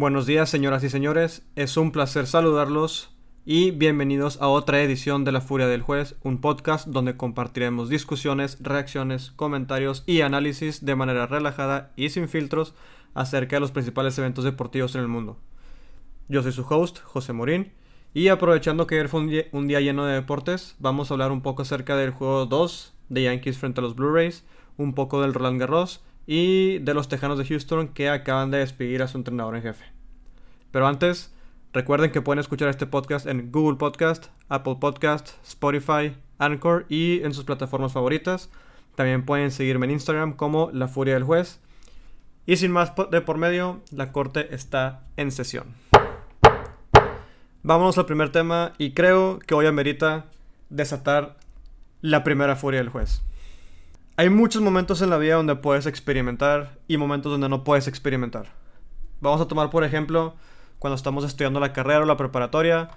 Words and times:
Buenos 0.00 0.26
días, 0.26 0.48
señoras 0.48 0.84
y 0.84 0.90
señores. 0.90 1.42
Es 1.56 1.76
un 1.76 1.90
placer 1.90 2.28
saludarlos 2.28 3.10
y 3.44 3.72
bienvenidos 3.72 4.40
a 4.40 4.46
otra 4.46 4.80
edición 4.80 5.24
de 5.24 5.32
La 5.32 5.40
Furia 5.40 5.66
del 5.66 5.82
Juez, 5.82 6.14
un 6.22 6.40
podcast 6.40 6.86
donde 6.86 7.16
compartiremos 7.16 7.88
discusiones, 7.88 8.58
reacciones, 8.60 9.32
comentarios 9.32 10.04
y 10.06 10.20
análisis 10.20 10.84
de 10.84 10.94
manera 10.94 11.26
relajada 11.26 11.90
y 11.96 12.10
sin 12.10 12.28
filtros 12.28 12.74
acerca 13.12 13.56
de 13.56 13.60
los 13.60 13.72
principales 13.72 14.16
eventos 14.18 14.44
deportivos 14.44 14.94
en 14.94 15.00
el 15.00 15.08
mundo. 15.08 15.36
Yo 16.28 16.44
soy 16.44 16.52
su 16.52 16.64
host, 16.70 17.00
José 17.00 17.32
Morín, 17.32 17.72
y 18.14 18.28
aprovechando 18.28 18.86
que 18.86 18.94
ayer 18.94 19.08
fue 19.08 19.48
un 19.50 19.66
día, 19.66 19.80
lleno 19.80 20.06
de 20.06 20.14
deportes, 20.14 20.76
vamos 20.78 21.10
a 21.10 21.14
hablar 21.14 21.32
un 21.32 21.42
poco 21.42 21.62
acerca 21.62 21.96
del 21.96 22.12
juego 22.12 22.46
2 22.46 22.94
de 23.08 23.24
Yankees 23.24 23.58
frente 23.58 23.80
a 23.80 23.82
los 23.82 23.96
Blu-rays, 23.96 24.44
un 24.76 24.94
poco 24.94 25.22
del 25.22 25.34
Roland 25.34 25.58
Garros 25.58 26.04
y 26.30 26.78
de 26.80 26.92
los 26.92 27.08
Tejanos 27.08 27.38
de 27.38 27.46
Houston 27.46 27.88
que 27.88 28.10
acaban 28.10 28.50
de 28.50 28.58
despedir 28.58 29.00
a 29.00 29.08
su 29.08 29.16
entrenador 29.16 29.56
en 29.56 29.62
jefe. 29.62 29.86
Pero 30.70 30.86
antes, 30.86 31.34
recuerden 31.72 32.12
que 32.12 32.20
pueden 32.20 32.38
escuchar 32.38 32.68
este 32.68 32.84
podcast 32.84 33.26
en 33.26 33.50
Google 33.50 33.78
Podcast, 33.78 34.26
Apple 34.50 34.76
Podcast, 34.78 35.30
Spotify, 35.42 36.14
Anchor 36.36 36.84
y 36.90 37.22
en 37.22 37.32
sus 37.32 37.44
plataformas 37.44 37.94
favoritas. 37.94 38.50
También 38.94 39.24
pueden 39.24 39.50
seguirme 39.50 39.86
en 39.86 39.92
Instagram 39.92 40.34
como 40.34 40.70
La 40.70 40.86
Furia 40.86 41.14
del 41.14 41.24
Juez. 41.24 41.60
Y 42.44 42.58
sin 42.58 42.72
más 42.72 42.92
de 43.10 43.22
por 43.22 43.38
medio, 43.38 43.80
la 43.90 44.12
corte 44.12 44.54
está 44.54 45.06
en 45.16 45.32
sesión. 45.32 45.64
Vámonos 47.62 47.96
al 47.96 48.04
primer 48.04 48.32
tema 48.32 48.74
y 48.76 48.92
creo 48.92 49.38
que 49.38 49.54
hoy 49.54 49.64
amerita 49.64 50.26
desatar 50.68 51.38
la 52.02 52.22
primera 52.22 52.54
furia 52.54 52.80
del 52.80 52.90
juez. 52.90 53.22
Hay 54.18 54.30
muchos 54.30 54.62
momentos 54.62 55.00
en 55.00 55.10
la 55.10 55.16
vida 55.16 55.36
donde 55.36 55.54
puedes 55.54 55.86
experimentar 55.86 56.76
y 56.88 56.96
momentos 56.96 57.30
donde 57.30 57.48
no 57.48 57.62
puedes 57.62 57.86
experimentar. 57.86 58.46
Vamos 59.20 59.40
a 59.40 59.46
tomar 59.46 59.70
por 59.70 59.84
ejemplo 59.84 60.34
cuando 60.80 60.96
estamos 60.96 61.24
estudiando 61.24 61.60
la 61.60 61.72
carrera 61.72 62.00
o 62.00 62.04
la 62.04 62.16
preparatoria. 62.16 62.90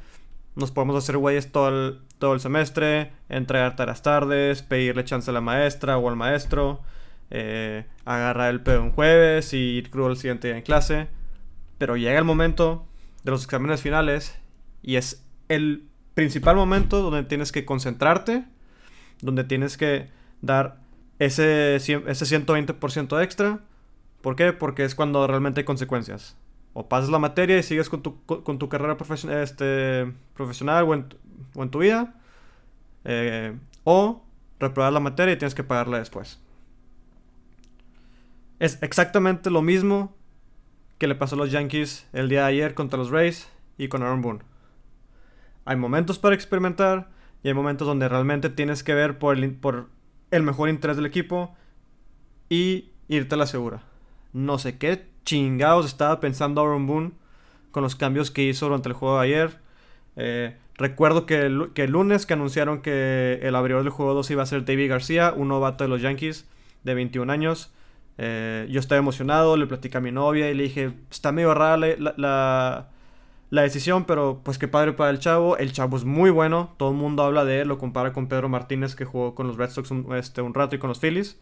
Nos 0.56 0.72
podemos 0.72 0.96
hacer 0.96 1.18
güeyes 1.18 1.52
todo 1.52 1.70
el, 1.70 2.00
todo 2.18 2.34
el 2.34 2.40
semestre, 2.40 3.12
entregar 3.30 3.76
tareas 3.76 4.02
tardes, 4.02 4.64
pedirle 4.64 5.06
chance 5.06 5.30
a 5.30 5.34
la 5.36 5.42
maestra 5.42 6.00
o 6.00 6.10
al 6.10 6.16
maestro, 6.16 6.82
eh, 7.30 7.86
agarrar 8.04 8.50
el 8.50 8.62
pedo 8.62 8.82
un 8.82 8.92
jueves 8.92 9.54
y 9.54 9.58
ir 9.78 9.92
crudo 9.92 10.10
el 10.10 10.18
siguiente 10.18 10.48
día 10.48 10.58
en 10.58 10.64
clase. 10.64 11.08
Pero 11.78 11.98
llega 11.98 12.18
el 12.18 12.26
momento 12.26 12.88
de 13.24 13.30
los 13.30 13.44
exámenes 13.44 13.80
finales 13.84 14.40
y 14.82 14.96
es 14.96 15.24
el 15.50 15.88
principal 16.16 16.56
momento 16.56 17.04
donde 17.04 17.22
tienes 17.30 17.52
que 17.52 17.64
concentrarte, 17.64 18.44
donde 19.22 19.44
tienes 19.44 19.78
que 19.78 20.10
dar 20.42 20.81
ese, 21.26 21.76
ese 21.76 22.26
120% 22.26 23.24
extra. 23.24 23.60
¿Por 24.22 24.36
qué? 24.36 24.54
Porque 24.54 24.84
es 24.84 24.96
cuando 24.96 25.28
realmente 25.28 25.62
hay 25.62 25.66
consecuencias. 25.66 26.36
O 26.74 26.90
pasas 26.90 27.12
la 27.12 27.20
materia 27.20 27.60
y 27.60 27.64
sigues 27.64 27.90
con 27.90 28.02
tu, 28.02 28.26
con 28.26 28.58
tu 28.58 28.70
carrera 28.70 28.98
este, 29.42 30.12
profesional 30.34 30.86
o 30.86 30.94
en, 30.96 31.70
tu 31.70 31.80
vida. 31.80 32.16
Eh, 33.06 33.56
o 33.84 34.24
reprobar 34.60 34.94
la 34.94 35.00
materia 35.00 35.34
y 35.34 35.38
tienes 35.38 35.54
que 35.54 35.64
pagarla 35.64 36.00
después. 36.00 36.40
Es 38.58 38.82
exactamente 38.82 39.52
lo 39.52 39.62
mismo 39.62 40.16
que 40.98 41.08
le 41.08 41.14
pasó 41.14 41.36
a 41.36 41.38
los 41.38 41.52
Yankees 41.52 42.08
el 42.14 42.30
día 42.30 42.42
de 42.42 42.48
ayer 42.48 42.74
contra 42.74 42.98
los 42.98 43.12
Rays 43.12 43.48
y 43.78 43.90
con 43.90 44.02
Aaron 44.02 44.22
Boone. 44.22 44.40
Hay 45.66 45.76
momentos 45.76 46.18
para 46.18 46.34
experimentar 46.34 47.10
y 47.44 47.50
hay 47.50 47.54
momentos 47.54 47.88
donde 47.88 48.10
realmente 48.10 48.50
tienes 48.50 48.84
que 48.84 48.96
ver 48.96 49.20
por 49.20 49.38
el, 49.38 49.54
por 49.54 49.90
el 50.32 50.44
mejor 50.44 50.70
interés 50.70 50.98
del 50.98 51.06
equipo 51.06 51.56
y 52.50 52.90
irte 53.08 53.36
a 53.36 53.38
la 53.38 53.46
segura. 53.46 53.84
No 54.34 54.58
sé 54.58 54.78
qué 54.78 55.06
chingados 55.26 55.86
estaba 55.86 56.20
pensando 56.20 56.62
Aaron 56.62 56.88
Boone 56.88 57.12
con 57.72 57.84
los 57.84 57.96
cambios 57.96 58.32
que 58.32 58.44
hizo 58.44 58.66
durante 58.66 58.90
el 58.90 58.94
juego 58.94 59.20
de 59.20 59.24
ayer. 59.26 59.60
Eh, 60.16 60.58
recuerdo 60.76 61.26
que 61.26 61.42
el, 61.46 61.72
que 61.74 61.86
el, 61.86 61.92
lunes 61.92 62.26
que 62.26 62.34
anunciaron 62.34 62.82
que 62.82 63.40
el 63.42 63.56
abridor 63.56 63.84
del 63.84 63.92
juego 63.92 64.14
2 64.14 64.32
iba 64.32 64.44
a 64.44 64.46
ser 64.46 64.66
David 64.66 64.90
García, 64.90 65.34
un 65.36 65.50
novato 65.50 65.84
de 65.84 65.90
los 65.90 66.02
Yankees 66.02 66.50
de 66.84 66.94
21 66.94 67.32
años. 67.32 67.74
Eh, 68.18 68.68
yo 68.70 68.80
estaba 68.80 69.00
emocionado, 69.00 69.58
le 69.58 69.68
platicé 69.68 69.98
a 69.98 70.02
mi 70.02 70.12
novia 70.12 70.50
y 70.50 70.54
le 70.54 70.64
dije, 70.64 70.94
está 71.10 71.32
medio 71.32 71.54
rara 71.54 71.78
la, 71.78 72.14
la, 72.18 72.90
la 73.52 73.64
decisión, 73.64 74.06
pero 74.06 74.40
pues 74.44 74.58
qué 74.58 74.68
padre 74.70 74.94
para 74.94 75.12
el 75.12 75.20
chavo. 75.20 75.58
El 75.58 75.74
chavo 75.74 75.98
es 75.98 76.06
muy 76.06 76.32
bueno, 76.32 76.74
todo 76.78 76.90
el 76.90 76.96
mundo 76.96 77.24
habla 77.24 77.44
de 77.46 77.62
él, 77.62 77.68
lo 77.68 77.78
compara 77.78 78.14
con 78.14 78.28
Pedro 78.28 78.50
Martínez 78.50 78.96
que 78.96 79.06
jugó 79.06 79.36
con 79.36 79.46
los 79.46 79.58
Red 79.58 79.70
Sox 79.70 79.92
un, 79.92 80.16
este, 80.16 80.42
un 80.42 80.54
rato 80.54 80.76
y 80.76 80.80
con 80.80 80.88
los 80.88 81.00
Phillies. 81.00 81.38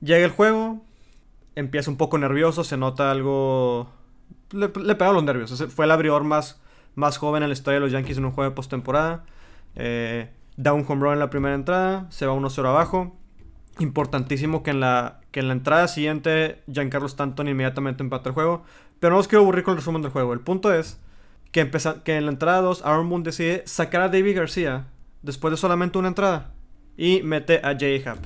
Llega 0.00 0.24
el 0.24 0.32
juego, 0.32 0.82
empieza 1.54 1.90
un 1.90 1.96
poco 1.96 2.18
nervioso, 2.18 2.64
se 2.64 2.76
nota 2.76 3.10
algo... 3.10 3.88
Le, 4.50 4.66
le 4.68 4.94
pegaron 4.96 5.14
los 5.14 5.24
nervios, 5.24 5.64
fue 5.74 5.84
el 5.84 5.92
abridor 5.92 6.24
más, 6.24 6.60
más 6.96 7.18
joven 7.18 7.44
en 7.44 7.48
la 7.48 7.52
historia 7.52 7.76
de 7.76 7.86
los 7.86 7.92
Yankees 7.92 8.18
en 8.18 8.24
un 8.24 8.32
juego 8.32 8.50
de 8.50 8.56
postemporada. 8.56 9.24
Eh, 9.76 10.30
da 10.56 10.72
un 10.72 10.84
home 10.86 11.02
run 11.02 11.12
en 11.14 11.18
la 11.20 11.30
primera 11.30 11.54
entrada, 11.54 12.06
se 12.10 12.26
va 12.26 12.34
1-0 12.34 12.66
abajo. 12.66 13.16
Importantísimo 13.78 14.64
que 14.64 14.70
en, 14.70 14.80
la, 14.80 15.20
que 15.30 15.40
en 15.40 15.48
la 15.48 15.54
entrada 15.54 15.86
siguiente 15.86 16.62
Giancarlo 16.66 17.06
Stanton 17.06 17.46
inmediatamente 17.46 18.02
empata 18.02 18.30
el 18.30 18.34
juego. 18.34 18.64
Pero 18.98 19.14
no 19.14 19.20
os 19.20 19.28
quiero 19.28 19.42
aburrir 19.42 19.62
con 19.62 19.72
el 19.72 19.78
resumen 19.78 20.02
del 20.02 20.10
juego. 20.10 20.32
El 20.32 20.40
punto 20.40 20.72
es 20.72 21.00
que, 21.54 21.70
que 22.02 22.16
en 22.16 22.26
la 22.26 22.32
entrada 22.32 22.62
2 22.62 22.82
Aaron 22.84 23.08
Boone 23.08 23.22
decide 23.22 23.62
sacar 23.64 24.02
a 24.02 24.08
David 24.08 24.36
García 24.36 24.88
después 25.22 25.52
de 25.52 25.56
solamente 25.56 25.96
una 25.98 26.08
entrada 26.08 26.52
y 26.96 27.22
mete 27.22 27.60
a 27.62 27.76
Jay 27.78 28.02
Happ. 28.04 28.18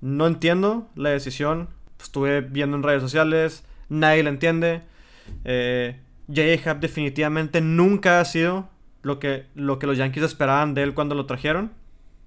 No 0.00 0.26
entiendo 0.26 0.88
la 0.96 1.10
decisión, 1.10 1.68
estuve 2.02 2.40
viendo 2.40 2.78
en 2.78 2.82
redes 2.82 3.02
sociales, 3.02 3.64
nadie 3.90 4.22
la 4.22 4.30
entiende. 4.30 4.80
Eh, 5.44 6.00
Jay 6.32 6.58
Happ 6.64 6.80
definitivamente 6.80 7.60
nunca 7.60 8.18
ha 8.18 8.24
sido 8.24 8.70
lo 9.02 9.18
que, 9.18 9.44
lo 9.54 9.78
que 9.78 9.86
los 9.86 9.98
Yankees 9.98 10.22
esperaban 10.22 10.72
de 10.72 10.82
él 10.82 10.94
cuando 10.94 11.14
lo 11.14 11.26
trajeron. 11.26 11.72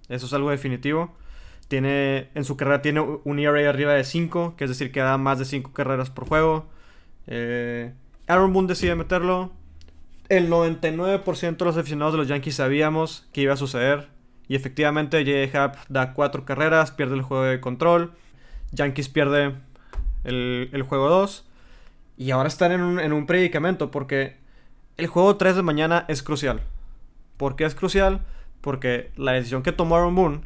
Eso 0.07 0.27
es 0.27 0.33
algo 0.33 0.51
definitivo. 0.51 1.15
Tiene, 1.67 2.29
en 2.35 2.43
su 2.43 2.57
carrera 2.57 2.83
tiene 2.83 2.99
un 2.99 3.39
ERA 3.39 3.67
arriba 3.67 3.93
de 3.93 4.03
5, 4.03 4.53
que 4.55 4.65
es 4.65 4.69
decir, 4.69 4.91
que 4.91 4.99
da 4.99 5.17
más 5.17 5.39
de 5.39 5.45
5 5.45 5.73
carreras 5.73 6.11
por 6.11 6.27
juego. 6.27 6.67
Eh, 7.25 7.91
Aaron 8.27 8.53
Boone 8.53 8.67
decide 8.67 8.93
meterlo 8.93 9.51
el 10.37 10.49
99% 10.49 11.57
de 11.57 11.65
los 11.65 11.77
aficionados 11.77 12.13
de 12.13 12.17
los 12.17 12.27
Yankees 12.27 12.55
sabíamos 12.55 13.27
que 13.31 13.41
iba 13.41 13.53
a 13.53 13.57
suceder. 13.57 14.09
Y 14.47 14.55
efectivamente, 14.55 15.23
J.A. 15.23 15.63
Happ 15.63 15.75
da 15.89 16.13
cuatro 16.13 16.45
carreras, 16.45 16.91
pierde 16.91 17.15
el 17.15 17.21
juego 17.21 17.43
de 17.43 17.61
control. 17.61 18.11
Yankees 18.71 19.09
pierde 19.09 19.55
el, 20.23 20.85
juego 20.87 21.09
2. 21.09 21.45
Y 22.17 22.31
ahora 22.31 22.47
están 22.47 22.71
en 22.71 22.81
un, 22.81 22.99
en 22.99 23.13
un, 23.13 23.25
predicamento 23.25 23.91
porque 23.91 24.37
el 24.97 25.07
juego 25.07 25.37
3 25.37 25.55
de 25.55 25.61
mañana 25.61 26.05
es 26.07 26.23
crucial. 26.23 26.61
¿Por 27.37 27.55
qué 27.55 27.65
es 27.65 27.75
crucial? 27.75 28.21
Porque 28.61 29.11
la 29.15 29.33
decisión 29.33 29.63
que 29.63 29.71
tomó 29.71 29.95
Aaron 29.95 30.15
Boone 30.15 30.41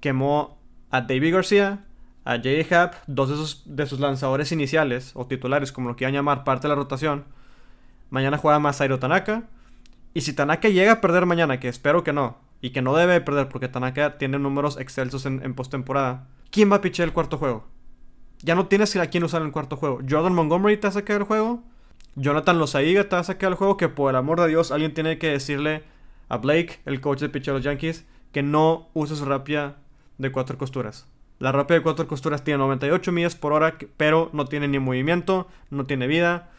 quemó 0.00 0.58
a 0.90 1.02
David 1.02 1.34
García, 1.34 1.84
a 2.24 2.36
J.A. 2.36 2.82
Happ, 2.82 2.94
dos 3.06 3.30
de 3.30 3.36
sus, 3.36 3.62
de 3.64 3.86
sus 3.86 4.00
lanzadores 4.00 4.52
iniciales 4.52 5.12
o 5.14 5.26
titulares, 5.26 5.72
como 5.72 5.88
lo 5.88 5.96
quieran 5.96 6.14
llamar, 6.14 6.44
parte 6.44 6.62
de 6.62 6.70
la 6.70 6.74
rotación 6.74 7.24
Mañana 8.12 8.36
juega 8.36 8.58
Masairo 8.58 8.98
Tanaka. 8.98 9.44
Y 10.12 10.20
si 10.20 10.34
Tanaka 10.34 10.68
llega 10.68 10.92
a 10.92 11.00
perder 11.00 11.24
mañana, 11.24 11.58
que 11.58 11.68
espero 11.68 12.04
que 12.04 12.12
no, 12.12 12.36
y 12.60 12.70
que 12.70 12.82
no 12.82 12.94
debe 12.94 13.22
perder 13.22 13.48
porque 13.48 13.68
Tanaka 13.68 14.18
tiene 14.18 14.38
números 14.38 14.78
excelsos 14.78 15.24
en, 15.24 15.42
en 15.42 15.54
postemporada, 15.54 16.26
¿quién 16.50 16.70
va 16.70 16.76
a 16.76 16.80
pichar 16.82 17.06
el 17.08 17.14
cuarto 17.14 17.38
juego? 17.38 17.64
Ya 18.42 18.54
no 18.54 18.66
tienes 18.66 18.94
a 18.96 19.06
quién 19.06 19.24
usar 19.24 19.40
en 19.40 19.46
el 19.46 19.52
cuarto 19.54 19.78
juego. 19.78 20.00
Jordan 20.06 20.34
Montgomery 20.34 20.76
te 20.76 20.82
va 20.82 20.90
a 20.90 20.92
sacar 20.92 21.16
el 21.16 21.22
juego. 21.22 21.62
Jonathan 22.14 22.58
Lozaiga 22.58 23.04
te 23.04 23.16
va 23.16 23.20
a 23.20 23.24
sacar 23.24 23.48
el 23.48 23.56
juego. 23.56 23.78
Que 23.78 23.88
por 23.88 24.10
el 24.10 24.16
amor 24.16 24.42
de 24.42 24.48
Dios, 24.48 24.72
alguien 24.72 24.92
tiene 24.92 25.16
que 25.16 25.30
decirle 25.30 25.82
a 26.28 26.36
Blake, 26.36 26.80
el 26.84 27.00
coach 27.00 27.20
de 27.20 27.30
pitcher 27.30 27.54
de 27.54 27.60
los 27.60 27.64
Yankees, 27.64 28.04
que 28.30 28.42
no 28.42 28.90
use 28.92 29.16
su 29.16 29.24
rapia 29.24 29.76
de 30.18 30.30
cuatro 30.30 30.58
costuras. 30.58 31.06
La 31.38 31.50
rapia 31.50 31.76
de 31.76 31.82
cuatro 31.82 32.06
costuras 32.06 32.44
tiene 32.44 32.58
98 32.58 33.10
millas 33.10 33.36
por 33.36 33.54
hora, 33.54 33.78
pero 33.96 34.28
no 34.34 34.44
tiene 34.44 34.68
ni 34.68 34.78
movimiento, 34.78 35.48
no 35.70 35.86
tiene 35.86 36.06
vida. 36.06 36.50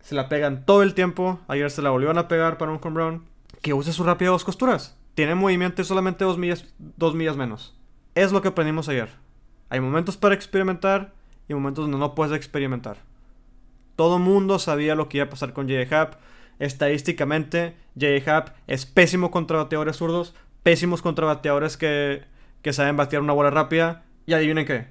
Se 0.00 0.14
la 0.14 0.28
pegan 0.28 0.64
todo 0.64 0.82
el 0.82 0.94
tiempo. 0.94 1.40
Ayer 1.48 1.70
se 1.70 1.82
la 1.82 1.90
volvieron 1.90 2.18
a 2.18 2.28
pegar 2.28 2.58
para 2.58 2.72
un 2.72 2.80
home 2.82 3.00
run. 3.00 3.24
Que 3.62 3.74
use 3.74 3.92
su 3.92 4.04
rápida 4.04 4.30
dos 4.30 4.44
costuras. 4.44 4.96
Tiene 5.14 5.34
movimiento 5.34 5.82
y 5.82 5.84
solamente 5.84 6.24
dos 6.24 6.38
millas, 6.38 6.64
dos 6.78 7.14
millas 7.14 7.36
menos. 7.36 7.76
Es 8.14 8.32
lo 8.32 8.42
que 8.42 8.48
aprendimos 8.48 8.88
ayer. 8.88 9.10
Hay 9.68 9.80
momentos 9.80 10.16
para 10.16 10.34
experimentar 10.34 11.12
y 11.48 11.54
momentos 11.54 11.84
donde 11.84 11.98
no 11.98 12.14
puedes 12.14 12.34
experimentar. 12.34 12.98
Todo 13.96 14.18
mundo 14.18 14.58
sabía 14.58 14.94
lo 14.94 15.08
que 15.08 15.18
iba 15.18 15.26
a 15.26 15.30
pasar 15.30 15.52
con 15.52 15.68
J.A. 15.68 16.00
Happ. 16.00 16.14
Estadísticamente, 16.58 17.76
J.A. 17.98 18.36
Happ 18.36 18.48
es 18.66 18.86
pésimo 18.86 19.30
contra 19.30 19.58
bateadores 19.58 19.96
zurdos, 19.96 20.34
pésimos 20.62 21.02
contra 21.02 21.26
bateadores 21.26 21.76
que, 21.76 22.24
que 22.62 22.72
saben 22.72 22.96
batear 22.96 23.22
una 23.22 23.32
bola 23.32 23.50
rápida. 23.50 24.04
Y 24.26 24.32
adivinen 24.32 24.66
qué. 24.66 24.88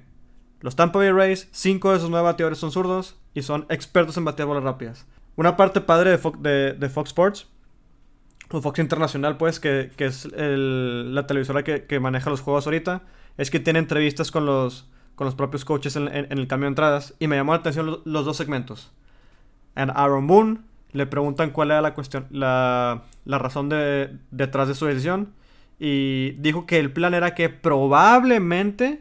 Los 0.60 0.76
Tampa 0.76 0.98
Bay 0.98 1.10
Rays, 1.10 1.48
cinco 1.52 1.92
de 1.92 2.00
sus 2.00 2.10
nueve 2.10 2.24
bateadores 2.24 2.58
son 2.58 2.72
zurdos 2.72 3.19
y 3.34 3.42
son 3.42 3.66
expertos 3.68 4.16
en 4.16 4.24
batear 4.24 4.48
bolas 4.48 4.64
rápidas. 4.64 5.06
Una 5.36 5.56
parte 5.56 5.80
padre 5.80 6.10
de, 6.10 6.88
Fox 6.88 7.10
Sports, 7.10 7.48
o 8.50 8.60
Fox 8.60 8.78
Internacional, 8.78 9.36
pues, 9.36 9.60
que, 9.60 9.90
es 9.98 10.28
la 10.34 11.26
televisora 11.26 11.62
que, 11.62 12.00
maneja 12.00 12.30
los 12.30 12.40
juegos 12.40 12.66
ahorita, 12.66 13.02
es 13.38 13.50
que 13.50 13.60
tiene 13.60 13.78
entrevistas 13.78 14.30
con 14.30 14.44
los, 14.44 14.88
con 15.14 15.24
los 15.24 15.34
propios 15.34 15.64
coaches 15.64 15.96
en, 15.96 16.08
el 16.08 16.46
cambio 16.48 16.66
de 16.66 16.72
entradas. 16.72 17.14
Y 17.18 17.28
me 17.28 17.36
llamó 17.36 17.52
la 17.52 17.60
atención 17.60 18.00
los, 18.04 18.24
dos 18.24 18.36
segmentos. 18.36 18.92
And 19.74 19.92
Aaron 19.94 20.26
Boone 20.26 20.58
le 20.92 21.06
preguntan 21.06 21.50
cuál 21.50 21.70
era 21.70 21.80
la 21.80 21.94
cuestión, 21.94 22.26
la, 22.30 23.04
la 23.24 23.38
razón 23.38 23.68
de, 23.68 24.16
detrás 24.30 24.66
de 24.68 24.74
su 24.74 24.86
decisión. 24.86 25.32
Y 25.78 26.32
dijo 26.32 26.66
que 26.66 26.78
el 26.78 26.92
plan 26.92 27.14
era 27.14 27.34
que 27.34 27.48
probablemente 27.48 29.00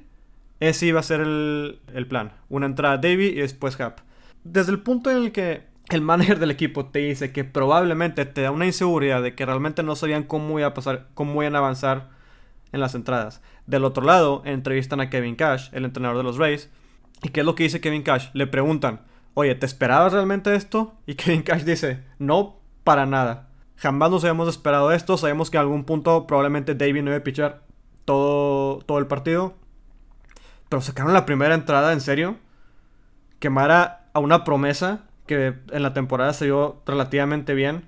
ese 0.60 0.86
iba 0.86 1.00
a 1.00 1.04
ser 1.04 1.22
el, 1.22 1.80
el 1.94 2.08
plan. 2.08 2.32
Una 2.48 2.68
entrada 2.68 2.98
Davy 2.98 3.26
y 3.26 3.36
después 3.36 3.80
Hap. 3.82 4.00
Desde 4.44 4.72
el 4.72 4.82
punto 4.82 5.12
en 5.12 5.18
el 5.18 5.32
que 5.32 5.68
el 5.90 6.02
manager 6.02 6.40
del 6.40 6.52
equipo 6.52 6.86
te 6.86 7.00
dice 7.00 7.32
que 7.32 7.44
probablemente 7.44 8.26
te 8.26 8.42
da 8.42 8.52
una 8.52 8.66
inseguridad 8.66 9.24
de 9.24 9.36
que 9.36 9.46
realmente 9.46 9.84
no 9.84 9.96
sabían 9.96 10.24
cómo 10.24 10.60
iba 10.60 10.68
a 10.68 10.74
pasar, 10.74 11.08
cómo 11.14 11.42
iban 11.42 11.56
a 11.56 11.60
avanzar 11.60 12.10
en 12.72 12.80
las 12.80 12.96
entradas. 12.96 13.42
Del 13.66 13.86
otro 13.86 14.04
lado, 14.04 14.42
entrevistan 14.46 15.02
a 15.02 15.10
Kevin 15.10 15.36
Cash, 15.36 15.70
el 15.74 15.86
entrenador 15.86 16.18
de 16.18 16.24
los 16.24 16.38
Rays. 16.38 16.70
¿Y 17.22 17.30
qué 17.30 17.42
es 17.42 17.46
lo 17.46 17.56
que 17.56 17.64
dice 17.64 17.82
Kevin 17.82 18.04
Cash? 18.04 18.30
Le 18.34 18.48
preguntan, 18.48 19.02
oye, 19.34 19.56
¿te 19.56 19.66
esperabas 19.66 20.14
realmente 20.14 20.56
esto? 20.56 20.96
Y 21.06 21.14
Kevin 21.16 21.44
Cash 21.44 21.64
dice, 21.64 22.04
no, 22.20 22.58
para 22.84 23.06
nada. 23.06 23.50
Jamás 23.76 24.12
nos 24.12 24.24
habíamos 24.24 24.50
esperado 24.50 24.92
esto. 24.92 25.18
Sabemos 25.18 25.50
que 25.50 25.58
en 25.58 25.62
algún 25.62 25.86
punto 25.86 26.28
probablemente 26.28 26.76
David 26.76 27.02
no 27.02 27.12
iba 27.12 27.18
a 27.18 27.24
pichar 27.24 27.64
todo, 28.06 28.80
todo 28.80 29.00
el 29.00 29.08
partido. 29.08 29.56
Pero 30.68 30.82
sacaron 30.82 31.14
la 31.14 31.26
primera 31.26 31.56
entrada, 31.56 31.94
en 31.94 32.02
serio. 32.02 32.38
Quemara 33.40 33.99
a 34.14 34.20
una 34.20 34.44
promesa 34.44 35.06
que 35.26 35.56
en 35.72 35.84
la 35.84 35.94
temporada 35.94 36.34
se 36.34 36.46
dio 36.46 36.82
relativamente 36.86 37.54
bien. 37.54 37.86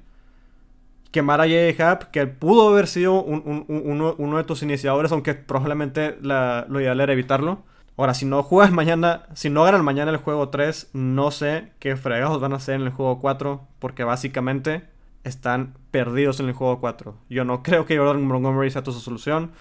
Quemar 1.12 1.42
a 1.42 1.46
J.J. 1.46 2.12
que 2.12 2.28
pudo 2.28 2.70
haber 2.70 2.88
sido 2.88 3.22
uno, 3.22 4.38
de 4.38 4.44
tus 4.44 4.64
iniciadores, 4.64 5.12
aunque 5.12 5.34
probablemente 5.34 6.18
lo 6.22 6.80
ideal 6.80 7.02
era 7.02 7.14
evitarlo. 7.14 7.64
Ahora, 7.98 8.14
si 8.14 8.26
no 8.26 8.42
juegas 8.42 8.72
mañana, 8.72 9.24
si 9.34 9.50
no 9.50 9.64
ganan 9.64 9.84
mañana 9.84 10.10
el 10.10 10.18
juego 10.18 10.50
3, 10.50 10.92
no 10.94 11.30
sé 11.30 11.72
qué 11.80 11.96
fregados 11.98 12.40
van 12.40 12.54
a 12.54 12.56
hacer 12.56 12.76
en 12.76 12.84
el 12.84 12.90
juego 12.92 13.20
4, 13.20 13.68
porque 13.80 14.04
básicamente 14.04 14.88
están 15.24 15.76
perdidos 15.92 16.40
en 16.40 16.48
el 16.48 16.54
juego 16.54 16.80
4. 16.80 17.16
Yo 17.30 17.44
no 17.44 17.62
creo 17.62 17.86
que 17.86 17.98
Jordan 17.98 18.24
Montgomery 18.24 18.72
sea 18.72 18.82
tu 18.82 18.92
solución. 18.92 19.52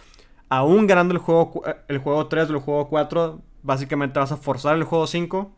Aún 0.48 0.86
ganando 0.86 1.12
el 1.12 1.18
juego, 1.18 1.62
el 1.88 1.98
juego 1.98 2.28
3 2.28 2.48
o 2.48 2.52
el 2.54 2.60
juego 2.60 2.88
4, 2.88 3.40
básicamente 3.62 4.18
vas 4.20 4.32
a 4.32 4.36
forzar 4.36 4.76
el 4.76 4.84
juego 4.84 5.06
5. 5.06 5.52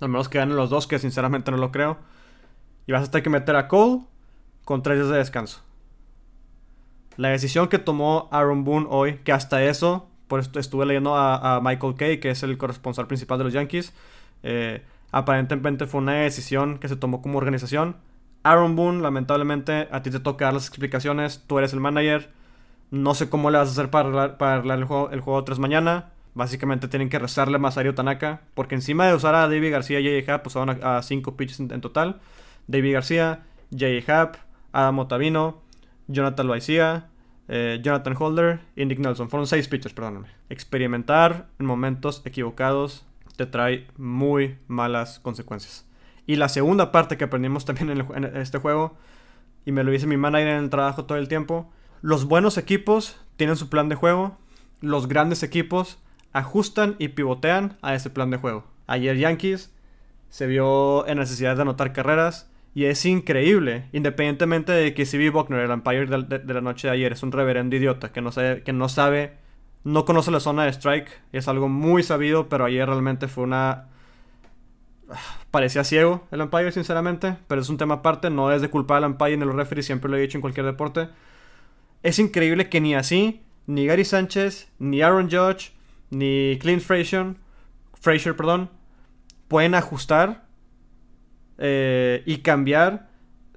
Al 0.00 0.08
menos 0.08 0.28
que 0.28 0.38
ganen 0.38 0.56
los 0.56 0.70
dos, 0.70 0.86
que 0.86 0.98
sinceramente 0.98 1.50
no 1.50 1.56
lo 1.56 1.72
creo. 1.72 1.98
Y 2.86 2.92
vas 2.92 3.08
a 3.08 3.10
tener 3.10 3.22
que 3.22 3.30
meter 3.30 3.56
a 3.56 3.68
Cole 3.68 4.02
con 4.64 4.82
3 4.82 4.98
días 4.98 5.10
de 5.10 5.18
descanso. 5.18 5.62
La 7.16 7.28
decisión 7.28 7.68
que 7.68 7.78
tomó 7.78 8.28
Aaron 8.32 8.64
Boone 8.64 8.86
hoy, 8.88 9.18
que 9.24 9.32
hasta 9.32 9.62
eso, 9.62 10.08
por 10.26 10.40
esto 10.40 10.58
estuve 10.58 10.86
leyendo 10.86 11.16
a, 11.16 11.60
Michael 11.62 11.94
Kay, 11.96 12.20
que 12.20 12.30
es 12.30 12.42
el 12.42 12.56
corresponsal 12.56 13.06
principal 13.06 13.38
de 13.38 13.44
los 13.44 13.52
Yankees, 13.52 13.92
eh, 14.42 14.82
aparentemente 15.12 15.86
fue 15.86 16.00
una 16.00 16.14
decisión 16.14 16.78
que 16.78 16.88
se 16.88 16.96
tomó 16.96 17.20
como 17.20 17.38
organización 17.38 17.96
Aaron 18.42 18.74
Boone, 18.74 19.02
lamentablemente, 19.02 19.88
a 19.90 20.02
ti 20.02 20.10
te 20.10 20.20
toca 20.20 20.46
dar 20.46 20.54
las 20.54 20.66
explicaciones. 20.66 21.44
Tú 21.46 21.58
eres 21.58 21.72
el 21.72 21.80
manager. 21.80 22.30
No 22.90 23.14
sé 23.14 23.28
cómo 23.28 23.50
le 23.50 23.58
vas 23.58 23.68
a 23.68 23.72
hacer 23.72 23.90
para 23.90 24.08
arreglar, 24.08 24.38
para 24.38 24.74
el, 24.74 24.84
juego, 24.84 25.10
el 25.10 25.20
juego 25.20 25.44
3 25.44 25.58
mañana. 25.58 26.10
Básicamente 26.34 26.88
tienen 26.88 27.08
que 27.08 27.18
rezarle 27.18 27.56
a 27.56 27.58
Masario 27.58 27.94
Tanaka. 27.94 28.42
Porque 28.54 28.74
encima 28.74 29.06
de 29.06 29.14
usar 29.14 29.34
a 29.34 29.48
David 29.48 29.72
García 29.72 30.00
y 30.00 30.04
J.J. 30.04 30.42
pues 30.42 30.54
van 30.54 30.80
a 30.82 31.02
5 31.02 31.36
pitches 31.36 31.60
en, 31.60 31.80
total. 31.80 32.20
David 32.66 32.94
García, 32.94 33.44
J.J. 33.70 34.32
Adam 34.72 34.98
Otavino, 35.00 35.62
Jonathan 36.06 36.46
Loaicia, 36.46 37.08
eh, 37.48 37.80
Jonathan 37.82 38.14
Holder 38.18 38.60
y 38.76 38.84
Nick 38.84 38.98
Nelson. 38.98 39.28
Fueron 39.30 39.46
6 39.46 39.68
pitchers, 39.68 39.94
perdóname. 39.94 40.28
Experimentar 40.48 41.48
en 41.58 41.66
momentos 41.66 42.22
equivocados 42.24 43.04
te 43.36 43.46
trae 43.46 43.86
muy 43.96 44.58
malas 44.68 45.18
consecuencias. 45.18 45.86
Y 46.26 46.36
la 46.36 46.48
segunda 46.48 46.92
parte 46.92 47.16
que 47.16 47.24
aprendimos 47.24 47.64
también 47.64 47.90
en, 47.90 48.24
este 48.36 48.58
juego, 48.58 48.96
y 49.64 49.72
me 49.72 49.82
lo 49.82 49.90
dice 49.90 50.06
mi 50.06 50.16
manager 50.16 50.48
en 50.48 50.64
el 50.64 50.70
trabajo 50.70 51.06
todo 51.06 51.18
el 51.18 51.26
tiempo, 51.26 51.72
los 52.02 52.26
buenos 52.26 52.56
equipos 52.56 53.16
tienen 53.36 53.56
su 53.56 53.68
plan 53.68 53.88
de 53.88 53.96
juego, 53.96 54.36
los 54.80 55.08
grandes 55.08 55.42
equipos 55.42 55.98
ajustan 56.32 56.96
y 56.98 57.08
pivotean 57.08 57.78
a 57.82 57.94
ese 57.94 58.10
plan 58.10 58.30
de 58.30 58.36
juego. 58.36 58.64
Ayer 58.86 59.16
Yankees 59.16 59.72
se 60.28 60.46
vio 60.46 61.06
en 61.06 61.18
necesidad 61.18 61.56
de 61.56 61.62
anotar 61.62 61.92
carreras 61.92 62.50
y 62.74 62.84
es 62.84 63.04
increíble, 63.04 63.88
independientemente 63.92 64.72
de 64.72 64.94
que 64.94 65.06
C.B. 65.06 65.30
Buckner, 65.30 65.60
el 65.60 65.70
umpire 65.70 66.06
de, 66.06 66.54
la 66.54 66.60
noche 66.60 66.88
de 66.88 66.94
ayer, 66.94 67.12
es 67.12 67.22
un 67.22 67.32
reverendo 67.32 67.74
idiota 67.74 68.12
que 68.12 68.20
no 68.20 68.30
sabe, 68.30 68.62
que 68.62 68.72
no 68.72 68.88
sabe, 68.88 69.34
no 69.82 70.04
conoce 70.04 70.30
la 70.30 70.40
zona 70.40 70.64
de 70.64 70.70
strike, 70.72 71.20
es 71.32 71.48
algo 71.48 71.68
muy 71.68 72.02
sabido, 72.02 72.48
pero 72.48 72.64
ayer 72.64 72.86
realmente 72.86 73.26
fue 73.26 73.44
una 73.44 73.88
parecía 75.50 75.82
ciego 75.82 76.28
el 76.30 76.40
umpire, 76.40 76.70
sinceramente, 76.70 77.36
pero 77.48 77.60
es 77.60 77.68
un 77.68 77.76
tema 77.76 77.94
aparte, 77.96 78.30
no 78.30 78.52
es 78.52 78.62
de 78.62 78.70
culpa 78.70 78.94
del 78.94 79.04
umpire 79.04 79.36
ni 79.36 79.44
los 79.44 79.54
referees, 79.54 79.86
siempre 79.86 80.10
lo 80.10 80.16
he 80.16 80.20
dicho 80.20 80.38
en 80.38 80.42
cualquier 80.42 80.66
deporte. 80.66 81.08
Es 82.02 82.18
increíble 82.20 82.68
que 82.68 82.80
ni 82.80 82.94
así, 82.94 83.42
ni 83.66 83.86
Gary 83.86 84.04
Sánchez, 84.04 84.68
ni 84.78 85.02
Aaron 85.02 85.28
Judge, 85.28 85.72
ni 86.10 86.58
Clint 86.60 86.82
Frazier, 86.82 87.34
Frazier 87.94 88.36
perdón, 88.36 88.70
pueden 89.48 89.74
ajustar 89.74 90.44
eh, 91.58 92.22
y 92.26 92.38
cambiar 92.38 93.08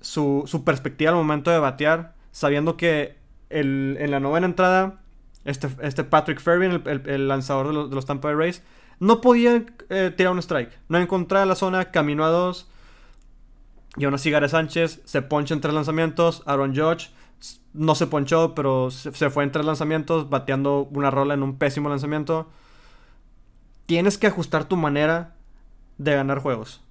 su, 0.01 0.61
perspectiva 0.65 1.11
al 1.11 1.17
momento 1.17 1.51
de 1.51 1.59
batear, 1.59 2.15
sabiendo 2.31 2.77
que 2.77 3.17
en 3.50 4.09
la 4.09 4.19
novena 4.19 4.47
entrada, 4.47 5.03
este, 5.45 5.67
este 5.81 6.03
Patrick 6.03 6.39
Fairbairn, 6.39 6.83
el, 6.85 7.27
lanzador 7.27 7.89
de 7.89 7.95
los, 7.95 8.05
Tampa 8.05 8.29
Bay 8.29 8.38
Rays, 8.38 8.63
no 9.00 9.21
podía 9.21 9.65
eh, 9.89 10.13
tirar 10.15 10.31
un 10.31 10.39
strike. 10.39 10.71
No 10.88 10.97
encontraba 10.97 11.45
la 11.45 11.55
zona, 11.55 11.91
caminó 11.91 12.23
a 12.23 12.29
dos. 12.29 12.69
Y 13.97 14.05
aún 14.05 14.13
así 14.13 14.31
Sánchez 14.47 15.01
se 15.03 15.21
poncha 15.21 15.53
en 15.53 15.61
tres 15.61 15.73
lanzamientos. 15.73 16.41
Aaron 16.45 16.75
Judge 16.75 17.11
no 17.73 17.95
se 17.95 18.07
ponchó, 18.07 18.53
pero 18.55 18.91
se, 18.91 19.29
fue 19.29 19.43
en 19.43 19.51
tres 19.51 19.65
lanzamientos, 19.65 20.29
bateando 20.29 20.87
una 20.91 21.11
rola 21.11 21.33
en 21.33 21.43
un 21.43 21.57
pésimo 21.57 21.89
lanzamiento. 21.89 22.47
Tienes 23.85 24.17
que 24.17 24.27
ajustar 24.27 24.65
tu 24.65 24.77
manera 24.77 25.35
de 25.97 26.15
ganar 26.15 26.39
juegos. 26.39 26.81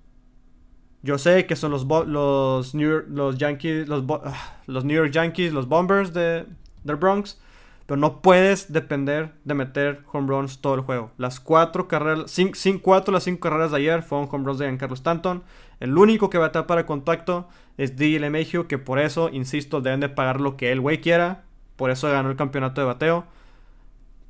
Yo 1.02 1.18
sé 1.18 1.46
que 1.46 1.56
son 1.56 1.72
los, 1.72 1.84
los, 2.06 2.74
New, 2.74 3.04
los 3.08 3.38
Yankees, 3.38 3.88
los, 3.88 4.04
ah, 4.24 4.58
los 4.66 4.84
New 4.84 4.96
York 4.96 5.12
Yankees, 5.12 5.52
los 5.52 5.68
Bombers 5.68 6.12
de, 6.12 6.46
del 6.84 6.96
Bronx. 6.96 7.40
Pero 7.86 7.98
no 8.00 8.22
puedes 8.22 8.72
depender 8.72 9.32
de 9.44 9.54
meter 9.54 10.02
home 10.12 10.28
runs 10.28 10.60
todo 10.60 10.74
el 10.74 10.80
juego. 10.80 11.10
Las 11.18 11.40
cuatro 11.40 11.88
carreras, 11.88 12.30
cinco, 12.30 12.80
cuatro 12.82 13.12
las 13.12 13.24
cinco 13.24 13.40
carreras 13.40 13.70
de 13.70 13.78
ayer 13.78 14.02
fueron 14.02 14.28
home 14.30 14.44
runs 14.44 14.58
de 14.58 14.66
Giancarlo 14.66 14.94
Stanton. 14.94 15.42
El 15.80 15.96
único 15.98 16.30
que 16.30 16.38
va 16.38 16.44
a 16.44 16.48
estar 16.48 16.66
para 16.66 16.86
contacto 16.86 17.48
es 17.76 17.96
D. 17.96 18.18
LeMahieu, 18.20 18.66
que 18.66 18.78
por 18.78 18.98
eso, 18.98 19.28
insisto, 19.30 19.80
deben 19.80 20.00
de 20.00 20.08
pagar 20.08 20.40
lo 20.40 20.56
que 20.56 20.72
el 20.72 20.80
güey 20.80 21.00
quiera. 21.00 21.44
Por 21.76 21.90
eso 21.90 22.08
ganó 22.10 22.30
el 22.30 22.36
campeonato 22.36 22.80
de 22.80 22.86
bateo. 22.86 23.24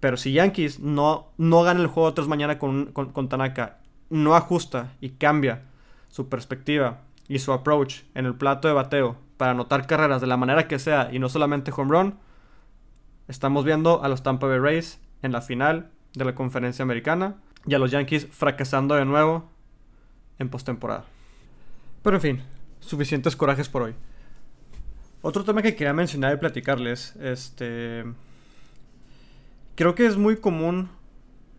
Pero 0.01 0.17
si 0.17 0.33
Yankees 0.33 0.81
no, 0.81 1.29
no 1.37 1.63
gana 1.63 1.81
el 1.81 1.87
juego 1.87 2.13
tras 2.15 2.27
mañana 2.29 2.59
con, 2.59 2.87
con 2.87 3.29
Tanaka, 3.29 3.79
no 4.11 4.35
ajusta 4.35 4.93
y 5.01 5.11
cambia 5.11 5.63
su 6.09 6.29
perspectiva 6.29 7.01
y 7.29 7.39
su 7.39 7.53
approach 7.53 8.03
en 8.15 8.27
el 8.27 8.35
plato 8.35 8.69
de 8.69 8.75
bateo 8.75 9.17
para 9.37 9.53
anotar 9.53 9.87
carreras 9.87 10.21
de 10.21 10.27
la 10.27 10.37
manera 10.37 10.69
que 10.69 10.79
sea 10.79 11.09
y 11.13 11.19
no 11.19 11.29
solamente 11.29 11.73
home 11.75 11.91
run, 11.91 12.19
Estamos 13.29 13.64
viendo 13.64 14.02
a 14.02 14.09
los 14.09 14.23
Tampa 14.23 14.47
Bay 14.47 14.59
Rays 14.59 15.00
en 15.23 15.33
la 15.33 15.41
final 15.41 15.91
de 16.14 16.25
la 16.25 16.35
conferencia 16.35 16.83
americana 16.83 17.37
y 17.67 17.75
a 17.75 17.79
los 17.79 17.91
Yankees 17.91 18.26
fracasando 18.31 18.95
de 18.95 19.05
nuevo 19.05 19.50
en 20.38 20.49
postemporada. 20.49 21.05
Pero 22.02 22.17
en 22.17 22.23
fin, 22.23 22.43
suficientes 22.81 23.37
corajes 23.37 23.69
por 23.69 23.83
hoy. 23.83 23.95
Otro 25.23 25.45
tema 25.45 25.62
que 25.62 25.76
quería 25.76 25.93
mencionar 25.93 26.35
y 26.35 26.38
platicarles, 26.38 27.14
este... 27.17 28.05
Creo 29.76 29.95
que 29.95 30.07
es 30.07 30.17
muy 30.17 30.37
común 30.37 30.91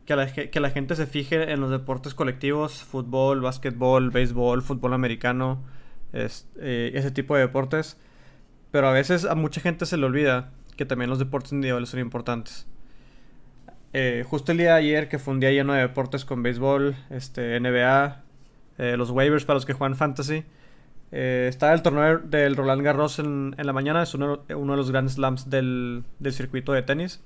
que 0.05 0.15
la, 0.15 0.31
que 0.31 0.59
la 0.59 0.69
gente 0.69 0.95
se 0.95 1.07
fije 1.07 1.51
en 1.51 1.61
los 1.61 1.71
deportes 1.71 2.13
colectivos, 2.13 2.83
fútbol, 2.83 3.41
básquetbol, 3.41 4.11
béisbol, 4.11 4.61
fútbol 4.61 4.93
americano, 4.93 5.63
eh, 6.11 6.91
ese 6.93 7.11
tipo 7.11 7.35
de 7.35 7.41
deportes. 7.41 7.97
Pero 8.71 8.87
a 8.87 8.91
veces 8.91 9.25
a 9.25 9.35
mucha 9.35 9.61
gente 9.61 9.85
se 9.85 9.97
le 9.97 10.05
olvida 10.05 10.51
que 10.75 10.85
también 10.85 11.09
los 11.09 11.19
deportes 11.19 11.51
individuales 11.51 11.89
son 11.89 11.99
importantes. 11.99 12.67
Eh, 13.93 14.25
justo 14.27 14.51
el 14.51 14.57
día 14.57 14.71
de 14.71 14.79
ayer, 14.79 15.07
que 15.07 15.19
fue 15.19 15.35
un 15.35 15.39
día 15.39 15.51
lleno 15.51 15.73
de 15.73 15.81
deportes 15.81 16.25
con 16.25 16.41
béisbol, 16.41 16.95
este, 17.11 17.59
NBA, 17.59 18.23
eh, 18.79 18.97
los 18.97 19.11
waivers 19.11 19.45
para 19.45 19.55
los 19.55 19.65
que 19.65 19.73
juegan 19.73 19.95
fantasy. 19.95 20.43
Eh, 21.11 21.45
estaba 21.47 21.73
el 21.73 21.83
torneo 21.83 22.17
del 22.17 22.55
Roland 22.55 22.81
Garros 22.81 23.19
en, 23.19 23.55
la 23.55 23.71
mañana, 23.71 24.01
es 24.01 24.15
uno, 24.15 24.37
de 24.47 24.55
los 24.55 24.91
grandes 24.91 25.13
slams 25.13 25.47
del, 25.47 26.03
circuito 26.31 26.73
de 26.73 26.81
tenis. 26.81 27.21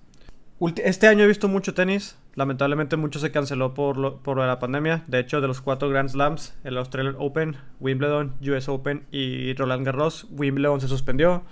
este 0.83 1.07
año 1.07 1.23
he 1.23 1.27
visto 1.27 1.47
mucho 1.47 1.73
tenis, 1.73 2.17
lamentablemente 2.35 2.97
mucho 2.97 3.19
se 3.19 3.31
canceló 3.31 3.73
por, 3.73 4.17
por 4.19 4.39
la 4.39 4.59
pandemia. 4.59 5.05
De 5.07 5.19
hecho, 5.19 5.39
de 5.39 5.47
los 5.47 5.61
cuatro 5.61 5.87
Grand 5.87 6.09
Slams, 6.09 6.53
el 6.65 6.77
Australian 6.77 7.15
Open, 7.17 7.55
Wimbledon, 7.79 8.33
US 8.41 8.67
Open 8.67 9.05
y 9.09 9.53
Roland 9.53 9.85
Garros, 9.85 10.27
Wimbledon 10.31 10.81
se 10.81 10.89
suspendió. 10.89 11.45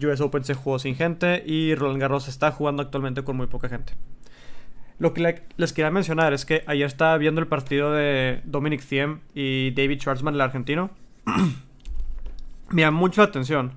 US 0.00 0.20
Open 0.20 0.44
se 0.44 0.54
jugó 0.54 0.78
sin 0.78 0.94
gente 0.94 1.42
y 1.46 1.74
Roland 1.74 2.00
Garros 2.00 2.28
está 2.28 2.52
jugando 2.52 2.82
actualmente 2.82 3.24
con 3.24 3.36
muy 3.36 3.46
poca 3.46 3.68
gente. 3.68 3.94
Lo 4.98 5.14
que 5.14 5.42
les 5.56 5.72
quería 5.72 5.90
mencionar 5.90 6.32
es 6.32 6.44
que 6.44 6.62
ayer 6.66 6.86
estaba 6.86 7.16
viendo 7.18 7.40
el 7.40 7.48
partido 7.48 7.92
de 7.92 8.40
Dominic 8.44 8.84
Thiem 8.84 9.20
y 9.34 9.72
David 9.72 9.98
Schwartzman, 9.98 10.34
el 10.34 10.40
argentino. 10.40 10.90
mucho 12.92 13.20
la 13.20 13.28
atención. 13.28 13.72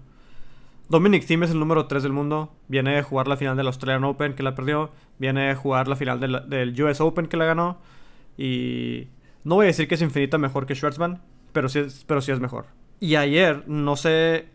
Dominic 0.87 1.25
Thiem 1.25 1.43
es 1.43 1.51
el 1.51 1.59
número 1.59 1.87
3 1.87 2.03
del 2.03 2.11
mundo. 2.11 2.53
Viene 2.67 2.99
a 2.99 3.03
jugar 3.03 3.27
la 3.27 3.37
final 3.37 3.57
del 3.57 3.67
Australian 3.67 4.03
Open 4.03 4.35
que 4.35 4.43
la 4.43 4.53
perdió. 4.53 4.91
Viene 5.17 5.49
a 5.49 5.55
jugar 5.55 5.87
la 5.87 5.95
final 5.95 6.19
del, 6.19 6.83
US 6.83 7.01
Open 7.01 7.25
que 7.25 7.37
la 7.37 7.45
ganó. 7.45 7.79
Y 8.37 9.07
no 9.43 9.55
voy 9.55 9.65
a 9.65 9.67
decir 9.67 9.87
que 9.87 9.95
es 9.95 10.01
infinita 10.01 10.37
mejor 10.37 10.65
que 10.67 10.75
Schwartzman, 10.75 11.21
pero 11.53 11.69
sí 11.69 11.81
pero 12.05 12.21
sí 12.21 12.31
es 12.31 12.39
mejor. 12.39 12.67
Y 12.99 13.15
ayer, 13.15 13.63
no 13.67 13.95
sé 13.95 14.45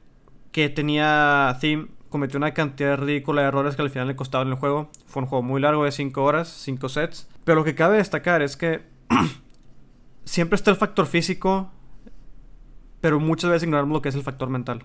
qué 0.52 0.68
tenía 0.68 1.56
Thiem. 1.60 1.88
Cometió 2.08 2.38
una 2.38 2.54
cantidad 2.54 2.98
ridícula 2.98 3.42
de 3.42 3.48
errores 3.48 3.76
que 3.76 3.82
al 3.82 3.90
final 3.90 4.08
le 4.08 4.16
costaban 4.16 4.48
el 4.48 4.54
juego. 4.54 4.90
Fue 5.06 5.22
un 5.22 5.28
juego 5.28 5.42
muy 5.42 5.60
largo 5.60 5.84
de 5.84 5.92
5 5.92 6.22
horas, 6.22 6.48
5 6.48 6.88
sets. 6.88 7.28
Pero 7.44 7.60
lo 7.60 7.64
que 7.64 7.76
cabe 7.76 7.98
destacar 7.98 8.42
es 8.42 8.56
que 8.56 8.82
siempre 10.24 10.56
está 10.56 10.72
el 10.72 10.76
factor 10.76 11.06
físico, 11.06 11.70
pero 13.00 13.20
muchas 13.20 13.50
veces 13.50 13.62
ignoramos 13.64 13.94
lo 13.94 14.02
que 14.02 14.08
es 14.08 14.16
el 14.16 14.22
factor 14.22 14.48
mental. 14.48 14.82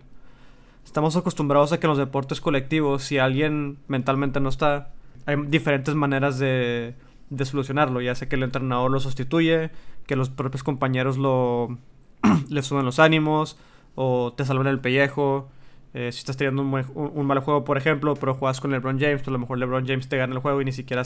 Estamos 0.86 1.16
acostumbrados 1.16 1.72
a 1.72 1.80
que 1.80 1.88
en 1.88 1.90
los 1.90 1.98
deportes 1.98 2.42
colectivos, 2.42 3.04
si 3.04 3.18
alguien 3.18 3.80
mentalmente 3.88 4.40
no 4.40 4.50
está, 4.50 4.94
hay 5.26 5.36
diferentes 5.48 5.96
maneras 5.96 6.38
de, 6.38 6.94
de 7.32 7.46
solucionarlo. 7.46 8.02
Ya 8.02 8.14
sea 8.14 8.30
que 8.30 8.36
el 8.36 8.44
entrenador 8.44 8.92
lo 8.92 9.00
sustituye, 9.00 9.72
que 10.06 10.16
los 10.16 10.30
propios 10.30 10.62
compañeros 10.62 11.18
lo 11.18 11.80
le 12.50 12.62
suben 12.62 12.86
los 12.86 13.00
ánimos, 13.00 13.58
o 13.96 14.34
te 14.34 14.46
salvan 14.46 14.68
el 14.68 14.80
pellejo. 14.80 15.50
Eh, 15.96 16.12
si 16.12 16.20
estás 16.20 16.38
teniendo 16.38 16.62
un, 16.62 16.86
un, 16.94 17.26
mal 17.26 17.40
juego, 17.40 17.64
por 17.64 17.78
ejemplo, 17.78 18.14
pero 18.14 18.36
juegas 18.36 18.62
con 18.62 18.70
LeBron 18.70 19.00
James, 19.00 19.22
pues 19.22 19.30
a 19.30 19.32
lo 19.32 19.40
mejor 19.40 19.58
LeBron 19.58 19.88
James 19.88 20.08
te 20.08 20.18
gana 20.18 20.34
el 20.34 20.40
juego 20.40 20.62
y 20.62 20.66
ni 20.66 20.72
siquiera 20.72 21.04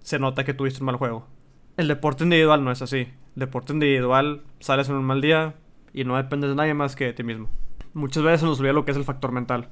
se 0.00 0.18
nota 0.18 0.44
que 0.44 0.54
tuviste 0.54 0.80
un 0.80 0.86
mal 0.86 0.96
juego. 0.96 1.28
El 1.76 1.86
deporte 1.86 2.24
individual 2.24 2.64
no 2.64 2.72
es 2.72 2.82
así. 2.82 3.08
El 3.36 3.40
deporte 3.40 3.72
individual 3.72 4.42
sales 4.58 4.88
en 4.88 4.96
un 4.96 5.04
mal 5.04 5.20
día 5.20 5.54
y 5.92 6.02
no 6.02 6.16
dependes 6.16 6.50
de 6.50 6.56
nadie 6.56 6.74
más 6.74 6.96
que 6.96 7.04
de 7.04 7.12
ti 7.12 7.22
mismo 7.22 7.48
muchas 7.94 8.22
veces 8.22 8.42
nos 8.42 8.58
olvida 8.58 8.72
lo 8.72 8.84
que 8.84 8.90
es 8.92 8.96
el 8.96 9.04
factor 9.04 9.32
mental. 9.32 9.68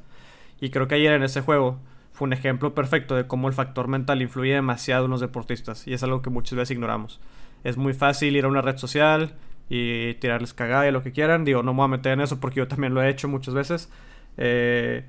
Y 0.61 0.71
creo 0.71 0.89
que 0.89 0.97
ayer 0.97 1.13
en 1.13 1.23
ese 1.23 1.41
juego 1.41 1.79
fue 2.13 2.27
un 2.27 2.33
ejemplo 2.33 2.75
perfecto 2.75 3.15
de 3.15 3.27
cómo 3.27 3.49
el 3.49 3.55
factor 3.55 3.89
mental 3.89 4.23
influye 4.23 4.55
demasiado 4.55 5.05
en 5.05 5.13
los 5.13 5.21
deportistas. 5.21 5.87
Y 5.87 5.95
es 5.95 6.03
algo 6.03 6.23
que 6.23 6.31
muchas 6.31 6.57
veces 6.57 6.73
ignoramos. 6.73 7.21
Es 7.65 7.77
muy 7.77 7.95
fácil 7.95 8.37
ir 8.37 8.45
a 8.45 8.49
una 8.49 8.63
red 8.63 8.77
social 8.77 9.35
y 9.69 10.15
tirarles 10.15 10.55
cagada 10.55 10.89
y 10.89 10.93
lo 10.93 11.03
que 11.03 11.13
quieran. 11.13 11.45
Digo, 11.45 11.63
no 11.63 11.73
me 11.73 11.79
voy 11.79 11.85
a 11.85 11.89
meter 11.89 12.13
en 12.13 12.21
eso 12.21 12.41
porque 12.41 12.59
yo 12.59 12.69
también 12.69 12.95
lo 12.95 13.03
he 13.03 13.09
hecho 13.09 13.29
muchas 13.29 13.55
veces. 13.55 13.91
Eh, 14.39 15.05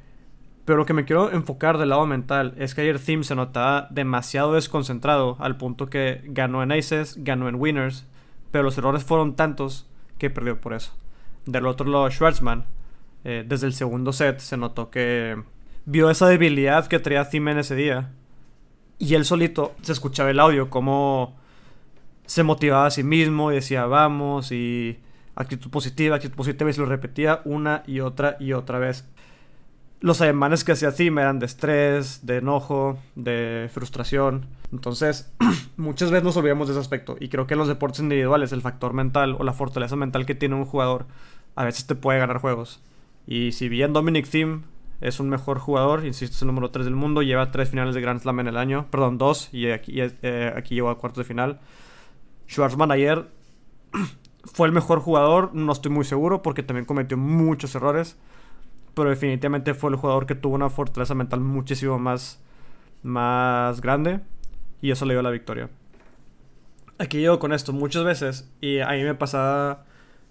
pero 0.66 0.78
lo 0.78 0.86
que 0.86 0.94
me 0.94 1.06
quiero 1.06 1.32
enfocar 1.32 1.78
del 1.78 1.90
lado 1.90 2.06
mental 2.06 2.54
es 2.58 2.76
que 2.76 2.82
ayer 2.82 3.00
Thiem 3.00 3.24
se 3.24 3.34
notaba 3.34 3.88
demasiado 3.90 4.54
desconcentrado 4.54 5.38
al 5.40 5.58
punto 5.58 5.90
que 5.90 6.22
ganó 6.26 6.62
en 6.62 6.72
aces, 6.72 7.16
ganó 7.24 7.50
en 7.50 7.56
winners, 7.56 8.06
pero 8.52 8.66
los 8.66 8.78
errores 8.78 9.04
fueron 9.04 9.36
tantos 9.36 9.88
que 10.18 10.30
perdió 10.30 10.60
por 10.60 10.74
eso. 10.74 10.94
Del 11.46 11.66
otro 11.66 11.90
lado, 11.90 12.10
Schwartzman 12.12 12.66
eh, 13.24 13.44
desde 13.48 13.68
el 13.68 13.74
segundo 13.74 14.14
set 14.14 14.40
se 14.40 14.58
notó 14.58 14.92
que 14.92 15.42
vio 15.86 16.10
esa 16.10 16.28
debilidad 16.28 16.88
que 16.88 17.00
traía 17.00 17.28
Thiem 17.30 17.48
en 17.48 17.58
ese 17.60 17.76
día. 17.76 18.12
Y 19.00 19.16
él 19.16 19.26
solito 19.26 19.74
se 19.82 19.94
escuchaba 19.94 20.30
el 20.30 20.40
audio, 20.40 20.70
como 20.70 21.36
se 22.26 22.44
motivaba 22.44 22.86
a 22.86 22.92
sí 22.92 23.02
mismo 23.02 23.52
y 23.52 23.56
decía 23.56 23.86
vamos 23.86 24.52
y 24.52 25.00
actitud 25.40 25.72
positiva, 25.72 26.18
actitud 26.18 26.36
positiva 26.36 26.70
y 26.70 26.74
se 26.74 26.82
lo 26.82 26.86
repetía 26.86 27.42
una 27.46 27.84
y 27.88 28.02
otra 28.02 28.38
y 28.40 28.54
otra 28.54 28.78
vez. 28.78 29.08
Los 30.02 30.22
ademanes 30.22 30.64
que 30.64 30.74
hacía 30.74 30.94
Thiem 30.94 31.18
eran 31.18 31.40
de 31.40 31.46
estrés, 31.46 32.26
de 32.26 32.38
enojo, 32.38 33.00
de 33.16 33.70
frustración. 33.74 34.46
Entonces, 34.72 35.34
muchas 35.78 36.12
veces 36.12 36.24
nos 36.24 36.38
olvidamos 36.38 36.68
de 36.68 36.74
ese 36.74 36.82
aspecto. 36.82 37.18
Y 37.20 37.30
creo 37.30 37.48
que 37.48 37.56
en 37.56 37.60
los 37.60 37.68
deportes 37.68 38.00
individuales, 38.00 38.52
el 38.52 38.62
factor 38.62 38.94
mental 38.94 39.36
o 39.38 39.44
la 39.44 39.54
fortaleza 39.54 39.96
mental 39.96 40.26
que 40.26 40.36
tiene 40.36 40.56
un 40.56 40.66
jugador 40.66 41.08
a 41.56 41.66
veces 41.66 41.88
te 41.88 41.96
puede 41.96 42.20
ganar 42.20 42.38
juegos. 42.38 42.82
Y 43.28 43.52
si 43.52 43.68
bien 43.68 43.92
Dominic 43.92 44.30
Thiem 44.30 44.64
es 45.02 45.20
un 45.20 45.30
mejor 45.30 45.60
jugador, 45.60 46.06
insisto, 46.06 46.36
es 46.36 46.42
el 46.42 46.48
número 46.48 46.72
3 46.72 46.86
del 46.86 46.96
mundo, 46.96 47.22
lleva 47.22 47.52
3 47.52 47.70
finales 47.70 47.96
de 47.96 48.02
Grand 48.02 48.22
Slam 48.22 48.40
en 48.40 48.48
el 48.48 48.58
año, 48.58 48.88
perdón, 48.92 49.18
2, 49.18 49.54
y 49.54 49.70
aquí, 49.72 49.96
eh, 49.98 50.64
llegó 50.70 50.90
a 50.90 50.98
cuartos 50.98 51.20
de 51.20 51.24
final. 51.26 51.60
Schwarzman 52.48 52.92
ayer 52.92 53.28
fue 54.44 54.68
el 54.68 54.74
mejor 54.74 55.00
jugador, 55.00 55.52
no 55.54 55.72
estoy 55.72 55.92
muy 55.92 56.06
seguro 56.06 56.42
porque 56.42 56.64
también 56.64 56.86
cometió 56.86 57.18
muchos 57.18 57.76
errores, 57.76 58.18
pero 58.94 59.10
definitivamente 59.10 59.74
fue 59.74 59.92
el 59.92 59.96
jugador 59.96 60.26
que 60.26 60.36
tuvo 60.36 60.56
una 60.56 60.70
fortaleza 60.70 61.16
mental 61.16 61.40
muchísimo 61.42 62.00
más, 62.00 62.40
más 63.04 63.82
grande 63.82 64.22
y 64.82 64.92
eso 64.92 65.06
le 65.06 65.14
dio 65.14 65.22
la 65.22 65.30
victoria. 65.30 65.70
Aquí 66.98 67.20
llego 67.20 67.40
con 67.40 67.54
esto 67.54 67.74
muchas 67.74 68.04
veces 68.04 68.52
y 68.62 68.80
a 68.80 68.90
mí 68.90 69.04
me 69.04 69.16
pasaba 69.16 69.86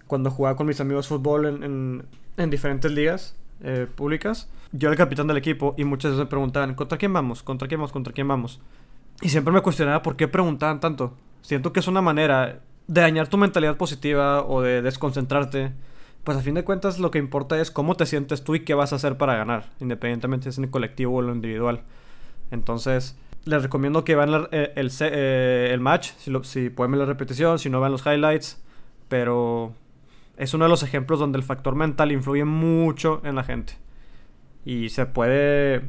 cuando 0.07 0.29
jugaba 0.31 0.55
con 0.55 0.67
mis 0.67 0.79
amigos 0.81 1.07
fútbol 1.07 1.45
en 1.45 2.05
en 2.39 2.49
diferentes 2.49 2.91
ligas 2.91 3.35
eh, 3.61 3.87
públicas. 3.93 4.49
Yo 4.71 4.87
era 4.87 4.93
el 4.93 4.97
capitán 4.97 5.27
del 5.27 5.37
equipo 5.37 5.75
y 5.77 5.83
muchas 5.83 6.11
veces 6.11 6.25
me 6.25 6.29
preguntaban, 6.29 6.73
¿contra 6.75 6.97
quién 6.97 7.13
vamos? 7.13 7.43
¿Contra 7.43 7.67
quién 7.67 7.79
vamos? 7.79 7.91
¿Contra 7.91 8.13
quién 8.13 8.27
vamos? 8.27 8.59
Y 9.21 9.29
siempre 9.29 9.53
me 9.53 9.61
cuestionaba 9.61 10.01
por 10.01 10.15
qué 10.15 10.27
preguntaban 10.27 10.79
tanto. 10.79 11.13
Siento 11.41 11.73
que 11.73 11.79
es 11.79 11.87
una 11.87 12.01
manera 12.01 12.61
de 12.89 13.01
dañar 13.01 13.27
tu 13.27 13.37
mentalidad 13.37 13.77
positiva 13.77 14.43
o 14.43 14.61
de 14.61 14.81
desconcentrarte. 14.81 15.71
Pues 16.23 16.37
a 16.37 16.41
fin 16.41 16.55
de 16.55 16.63
cuentas 16.63 16.99
lo 16.99 17.11
que 17.11 17.19
importa 17.19 17.61
es 17.61 17.69
cómo 17.69 17.95
te 17.95 18.07
sientes 18.07 18.43
tú 18.43 18.55
y 18.55 18.61
qué 18.61 18.73
vas 18.73 18.91
a 18.91 18.95
hacer 18.95 19.15
para 19.15 19.35
ganar, 19.35 19.69
independientemente 19.79 20.45
si 20.45 20.49
es 20.49 20.57
en 20.57 20.65
el 20.65 20.69
colectivo 20.71 21.15
o 21.15 21.19
en 21.21 21.27
lo 21.27 21.35
individual. 21.35 21.83
Entonces, 22.49 23.15
les 23.45 23.61
recomiendo 23.61 24.03
que 24.03 24.15
vean 24.15 24.47
el, 24.51 24.91
eh, 25.01 25.69
el, 25.71 25.79
match, 25.79 26.09
si, 26.17 26.33
si 26.43 26.69
pueden 26.71 26.91
ver 26.91 26.99
la 27.01 27.05
repetición, 27.05 27.59
si 27.59 27.69
no 27.69 27.79
vean 27.79 27.91
los 27.91 28.05
highlights. 28.05 28.59
Pero 29.07 29.75
es 30.37 30.55
uno 30.55 30.65
de 30.65 30.69
los 30.69 30.81
ejemplos 30.81 31.19
donde 31.19 31.37
el 31.37 31.43
factor 31.43 31.75
mental 31.75 32.11
influye 32.11 32.43
mucho 32.43 33.21
en 33.23 33.35
la 33.35 33.43
gente. 33.43 33.73
Y 34.65 34.89
se 34.89 35.05
puede 35.05 35.83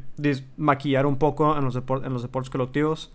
maquillar 0.59 1.07
un 1.07 1.17
poco 1.17 1.57
en 1.57 1.65
los, 1.65 1.77
en 1.77 2.13
los 2.13 2.23
deportes 2.23 2.51
colectivos. 2.51 3.11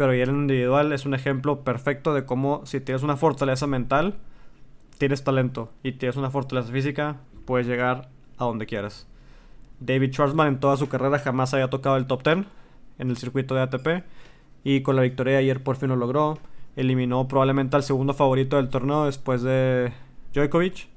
Pero 0.00 0.14
en 0.14 0.20
el 0.20 0.30
individual 0.30 0.94
es 0.94 1.04
un 1.04 1.12
ejemplo 1.12 1.62
perfecto 1.62 2.14
de 2.14 2.24
cómo 2.24 2.64
si 2.64 2.80
tienes 2.80 3.02
una 3.02 3.18
fortaleza 3.18 3.66
mental, 3.66 4.14
tienes 4.96 5.24
talento. 5.24 5.74
Y 5.82 5.92
tienes 5.92 6.16
una 6.16 6.30
fortaleza 6.30 6.72
física, 6.72 7.18
puedes 7.44 7.66
llegar 7.66 8.08
a 8.38 8.46
donde 8.46 8.64
quieras. 8.64 9.06
David 9.78 10.12
Schwarzman 10.12 10.48
en 10.48 10.58
toda 10.58 10.78
su 10.78 10.88
carrera 10.88 11.18
jamás 11.18 11.52
había 11.52 11.68
tocado 11.68 11.98
el 11.98 12.06
top 12.06 12.22
10 12.24 12.46
en 12.98 13.10
el 13.10 13.18
circuito 13.18 13.54
de 13.54 13.60
ATP. 13.60 14.04
Y 14.64 14.80
con 14.80 14.96
la 14.96 15.02
victoria 15.02 15.34
de 15.34 15.40
ayer 15.40 15.62
por 15.62 15.76
fin 15.76 15.90
lo 15.90 15.96
logró. 15.96 16.38
Eliminó 16.76 17.28
probablemente 17.28 17.76
al 17.76 17.82
segundo 17.82 18.14
favorito 18.14 18.56
del 18.56 18.70
torneo 18.70 19.04
después 19.04 19.42
de 19.42 19.92
Djokovic 20.32 20.88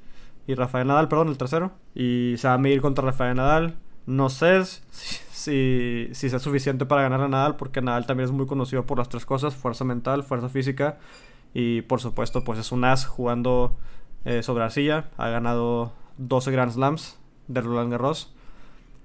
y 0.47 0.55
Rafael 0.55 0.87
Nadal, 0.87 1.09
perdón, 1.09 1.27
el 1.27 1.37
tercero. 1.37 1.73
Y 1.93 2.35
se 2.37 2.47
va 2.47 2.53
a 2.53 2.57
medir 2.57 2.79
contra 2.79 3.03
Rafael 3.03 3.35
Nadal. 3.35 3.75
No 4.05 4.29
sé 4.29 4.63
si, 4.91 6.09
si, 6.11 6.29
sea 6.29 6.39
suficiente 6.39 6.85
para 6.85 7.03
ganar 7.03 7.21
a 7.21 7.27
Nadal, 7.27 7.55
porque 7.55 7.81
Nadal 7.81 8.05
también 8.05 8.25
es 8.25 8.31
muy 8.31 8.45
conocido 8.45 8.85
por 8.85 8.97
las 8.97 9.09
tres 9.09 9.25
cosas, 9.25 9.55
fuerza 9.55 9.85
mental, 9.85 10.23
fuerza 10.23 10.49
física 10.49 10.97
y 11.53 11.83
por 11.83 12.01
supuesto 12.01 12.43
pues 12.43 12.59
es 12.59 12.71
un 12.71 12.83
as 12.83 13.05
jugando 13.05 13.77
eh, 14.25 14.43
sobre 14.43 14.63
arcilla. 14.63 15.09
Ha 15.17 15.29
ganado 15.29 15.93
12 16.17 16.51
Grand 16.51 16.71
Slams 16.71 17.17
de 17.47 17.61
Roland 17.61 17.91
Garros. 17.91 18.33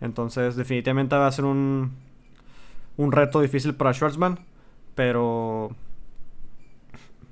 Entonces 0.00 0.56
definitivamente 0.56 1.16
va 1.16 1.26
a 1.26 1.32
ser 1.32 1.44
un, 1.44 1.92
un 2.96 3.12
reto 3.12 3.40
difícil 3.40 3.74
para 3.74 3.92
Schwartzman, 3.92 4.38
pero 4.94 5.70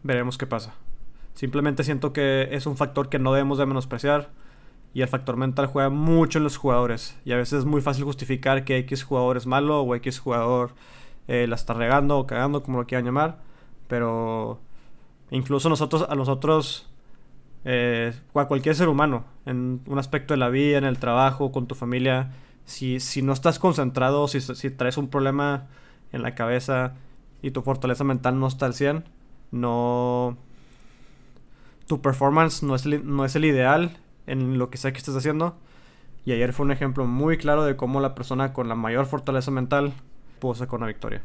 veremos 0.03 0.39
qué 0.39 0.47
pasa. 0.47 0.75
Simplemente 1.35 1.85
siento 1.85 2.13
que 2.13 2.49
es 2.53 2.67
un 2.67 2.77
factor 2.77 3.09
que 3.09 3.19
no 3.19 3.33
debemos 3.33 3.59
de 3.59 3.67
menospreciar. 3.67 4.31
Y 4.97 5.03
el 5.03 5.09
factor 5.09 5.37
mental 5.37 5.67
juega 5.67 5.91
mucho 5.91 6.39
en 6.39 6.45
los 6.45 6.57
jugadores. 6.57 7.19
Y 7.27 7.33
a 7.33 7.37
veces 7.37 7.59
es 7.59 7.65
muy 7.67 7.83
fácil 7.83 8.05
justificar 8.05 8.65
que 8.65 8.79
X 8.79 9.05
jugador 9.05 9.37
es 9.37 9.47
malo 9.47 9.83
o 9.83 9.95
X 9.95 10.19
jugador 10.19 10.71
eh, 11.29 11.47
la 11.47 11.55
está 11.55 11.75
regando 11.75 12.19
o 12.19 12.27
cagando, 12.27 12.63
como 12.63 12.79
lo 12.79 12.87
quieran 12.87 13.05
llamar. 13.05 13.37
Pero 13.89 14.59
incluso 15.31 15.69
nosotros, 15.69 16.07
a 16.09 16.15
nosotros, 16.15 16.89
eh, 17.67 18.15
a 18.33 18.47
cualquier 18.47 18.75
ser 18.75 18.89
humano, 18.89 19.27
en 19.45 19.83
un 19.87 19.99
aspecto 19.99 20.33
de 20.33 20.39
la 20.39 20.49
vida, 20.49 20.79
en 20.79 20.85
el 20.85 20.99
trabajo, 20.99 21.53
con 21.53 21.67
tu 21.67 21.75
familia, 21.75 22.33
si, 22.65 22.99
si 22.99 23.21
no 23.21 23.35
estás 23.35 23.59
concentrado, 23.59 24.29
si, 24.29 24.41
si 24.41 24.71
traes 24.71 24.97
un 24.97 25.09
problema 25.09 25.67
en 26.11 26.23
la 26.23 26.35
cabeza 26.35 26.95
y 27.43 27.51
tu 27.51 27.61
fortaleza 27.61 28.03
mental 28.03 28.41
no 28.41 28.47
está 28.47 28.65
al 28.65 28.73
100, 28.73 29.05
no, 29.51 30.39
tu 31.87 32.01
performance 32.01 32.63
no 32.63 32.75
es, 32.75 32.87
no 32.87 33.27
es 33.27 33.37
el 33.37 33.45
ideal 33.45 33.99
en 34.27 34.59
lo 34.59 34.71
que 34.71 34.79
sea 34.79 34.93
que 34.93 34.99
estés 34.99 35.17
haciendo. 35.17 35.57
Y 36.25 36.33
ayer 36.33 36.53
fue 36.53 36.67
un 36.67 36.73
ejemplo 36.73 37.07
muy 37.07 37.39
claro 37.39 37.65
de 37.65 37.77
cómo 37.77 38.01
la 38.01 38.15
persona 38.15 38.53
con 38.53 38.69
la 38.69 38.75
mayor 38.75 39.07
fortaleza 39.07 39.51
mental 39.51 39.93
pudo 40.41 40.55
sacar 40.55 40.79
una 40.79 40.89
victoria. 40.89 41.23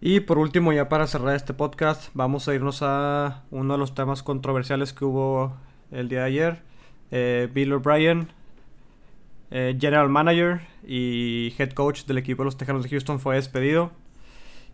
Y 0.00 0.20
por 0.20 0.38
último, 0.38 0.72
ya 0.72 0.88
para 0.88 1.06
cerrar 1.06 1.34
este 1.34 1.54
podcast, 1.54 2.10
vamos 2.14 2.46
a 2.48 2.54
irnos 2.54 2.82
a 2.82 3.42
uno 3.50 3.74
de 3.74 3.78
los 3.78 3.94
temas 3.94 4.22
controversiales 4.22 4.92
que 4.92 5.04
hubo 5.04 5.56
el 5.90 6.08
día 6.08 6.20
de 6.20 6.24
ayer. 6.26 6.62
Eh, 7.10 7.48
Bill 7.52 7.72
O'Brien, 7.72 8.28
eh, 9.50 9.76
General 9.80 10.08
Manager 10.08 10.60
y 10.86 11.54
Head 11.58 11.72
Coach 11.72 12.04
del 12.04 12.18
equipo 12.18 12.42
de 12.42 12.46
los 12.46 12.56
Tejanos 12.56 12.82
de 12.82 12.90
Houston, 12.90 13.18
fue 13.18 13.36
despedido. 13.36 13.90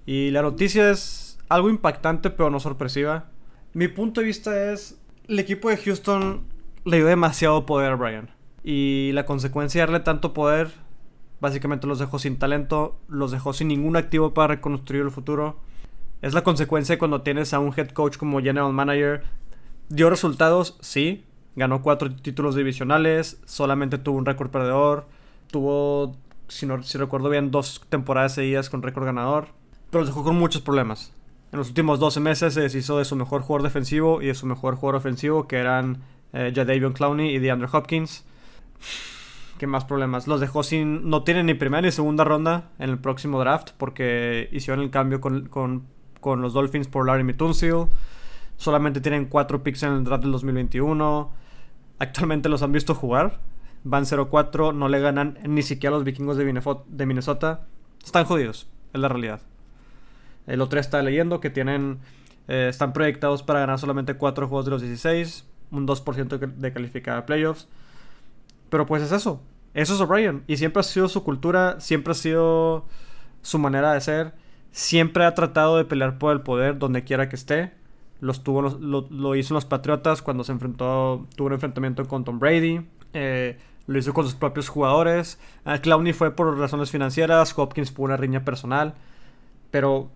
Y 0.04 0.30
la 0.30 0.42
noticia 0.42 0.90
es 0.90 1.38
algo 1.48 1.70
impactante, 1.70 2.30
pero 2.30 2.50
no 2.50 2.58
sorpresiva. 2.58 3.26
Mi 3.74 3.88
punto 3.88 4.20
de 4.20 4.26
vista 4.26 4.72
es, 4.72 4.98
el 5.28 5.38
equipo 5.38 5.70
de 5.70 5.76
Houston 5.76 6.44
le 6.84 6.96
dio 6.98 7.06
demasiado 7.06 7.66
poder 7.66 7.92
a 7.92 7.96
Brian. 7.96 8.30
Y 8.64 9.10
la 9.12 9.26
consecuencia 9.26 9.80
de 9.80 9.86
darle 9.86 10.04
tanto 10.04 10.32
poder, 10.32 10.72
básicamente 11.40 11.86
los 11.86 11.98
dejó 11.98 12.18
sin 12.18 12.38
talento, 12.38 12.98
los 13.08 13.30
dejó 13.30 13.52
sin 13.52 13.68
ningún 13.68 13.96
activo 13.96 14.34
para 14.34 14.54
reconstruir 14.54 15.02
el 15.02 15.10
futuro. 15.10 15.58
Es 16.20 16.34
la 16.34 16.44
consecuencia 16.44 16.98
cuando 16.98 17.22
tienes 17.22 17.52
a 17.52 17.58
un 17.58 17.74
head 17.76 17.88
coach 17.90 18.16
como 18.16 18.40
general 18.40 18.72
manager. 18.72 19.24
Dio 19.88 20.08
resultados, 20.10 20.78
sí. 20.80 21.24
Ganó 21.54 21.82
cuatro 21.82 22.14
títulos 22.14 22.54
divisionales, 22.54 23.40
solamente 23.44 23.98
tuvo 23.98 24.16
un 24.16 24.24
récord 24.24 24.50
perdedor, 24.50 25.06
tuvo, 25.50 26.16
si, 26.48 26.64
no, 26.64 26.82
si 26.82 26.96
recuerdo 26.96 27.28
bien, 27.28 27.50
dos 27.50 27.82
temporadas 27.90 28.34
seguidas 28.34 28.70
con 28.70 28.82
récord 28.82 29.04
ganador, 29.04 29.48
pero 29.90 30.00
los 30.00 30.08
dejó 30.08 30.24
con 30.24 30.36
muchos 30.36 30.62
problemas. 30.62 31.12
En 31.52 31.58
los 31.58 31.68
últimos 31.68 32.00
12 32.00 32.20
meses 32.20 32.54
se 32.54 32.62
deshizo 32.62 32.96
de 32.96 33.04
su 33.04 33.16
mejor 33.16 33.42
jugador 33.42 33.64
defensivo 33.64 34.22
y 34.22 34.28
de 34.28 34.34
su 34.34 34.46
mejor 34.46 34.76
jugador 34.76 34.96
ofensivo, 34.96 35.46
que 35.46 35.56
eran 35.56 35.98
eh, 36.32 36.52
Jadavion 36.54 36.92
Clowney 36.92 37.34
y 37.34 37.38
DeAndre 37.38 37.68
Hopkins. 37.72 38.24
¿Qué 39.58 39.66
más 39.66 39.84
problemas? 39.84 40.26
Los 40.26 40.40
dejó 40.40 40.62
sin. 40.62 41.08
No 41.08 41.22
tienen 41.22 41.46
ni 41.46 41.54
primera 41.54 41.82
ni 41.82 41.92
segunda 41.92 42.24
ronda 42.24 42.70
en 42.78 42.90
el 42.90 42.98
próximo 42.98 43.38
draft 43.38 43.70
porque 43.76 44.48
hicieron 44.50 44.82
el 44.82 44.90
cambio 44.90 45.20
con, 45.20 45.46
con, 45.46 45.86
con 46.20 46.42
los 46.42 46.52
Dolphins 46.52 46.88
por 46.88 47.06
Larry 47.06 47.24
Mitunsil. 47.24 47.86
Solamente 48.56 49.00
tienen 49.00 49.26
cuatro 49.26 49.62
picks 49.62 49.82
en 49.84 49.92
el 49.92 50.04
draft 50.04 50.22
del 50.24 50.32
2021. 50.32 51.32
Actualmente 51.98 52.48
los 52.48 52.62
han 52.62 52.72
visto 52.72 52.94
jugar. 52.94 53.40
Van 53.84 54.04
0-4, 54.04 54.74
no 54.74 54.88
le 54.88 55.00
ganan 55.00 55.38
ni 55.44 55.62
siquiera 55.62 55.94
a 55.94 55.98
los 55.98 56.04
vikingos 56.04 56.36
de 56.36 57.06
Minnesota. 57.06 57.66
Están 58.04 58.24
jodidos, 58.24 58.68
es 58.92 59.00
la 59.00 59.08
realidad. 59.08 59.40
El 60.46 60.60
otro 60.60 60.80
está 60.80 61.02
leyendo 61.02 61.40
que 61.40 61.50
tienen. 61.50 62.00
Eh, 62.48 62.66
están 62.68 62.92
proyectados 62.92 63.42
para 63.42 63.60
ganar 63.60 63.78
solamente 63.78 64.14
4 64.14 64.48
juegos 64.48 64.64
de 64.64 64.70
los 64.72 64.82
16. 64.82 65.46
Un 65.72 65.86
2% 65.86 66.38
de 66.38 66.72
calificar 66.72 67.18
a 67.18 67.26
playoffs. 67.26 67.66
Pero 68.68 68.86
pues 68.86 69.02
es 69.02 69.10
eso. 69.10 69.42
Eso 69.74 69.94
es 69.94 70.00
O'Brien. 70.00 70.44
Y 70.46 70.56
siempre 70.56 70.80
ha 70.80 70.84
sido 70.84 71.08
su 71.08 71.24
cultura. 71.24 71.80
Siempre 71.80 72.12
ha 72.12 72.14
sido 72.14 72.86
su 73.42 73.58
manera 73.58 73.92
de 73.92 74.00
ser. 74.00 74.34
Siempre 74.70 75.24
ha 75.24 75.34
tratado 75.34 75.76
de 75.76 75.84
pelear 75.84 76.18
por 76.18 76.32
el 76.32 76.42
poder 76.42 76.78
donde 76.78 77.04
quiera 77.04 77.28
que 77.28 77.36
esté. 77.36 77.72
Tuvo, 78.42 78.62
lo, 78.62 79.34
hizo 79.34 79.52
en 79.52 79.56
los 79.56 79.64
Patriotas 79.64 80.22
cuando 80.22 80.44
se 80.44 80.52
enfrentó. 80.52 81.26
Tuvo 81.36 81.48
un 81.48 81.54
enfrentamiento 81.54 82.06
con 82.06 82.24
Tom 82.24 82.38
Brady. 82.38 82.86
Eh, 83.12 83.58
lo 83.86 83.98
hizo 83.98 84.14
con 84.14 84.24
sus 84.24 84.34
propios 84.34 84.68
jugadores. 84.68 85.38
Uh, 85.66 85.80
Clowney 85.80 86.12
fue 86.12 86.30
por 86.34 86.56
razones 86.58 86.90
financieras. 86.90 87.56
Hopkins 87.58 87.90
por 87.90 88.04
una 88.04 88.16
riña 88.16 88.44
personal. 88.44 88.94
Pero 89.70 90.10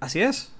así 0.00 0.20
es. 0.20 0.52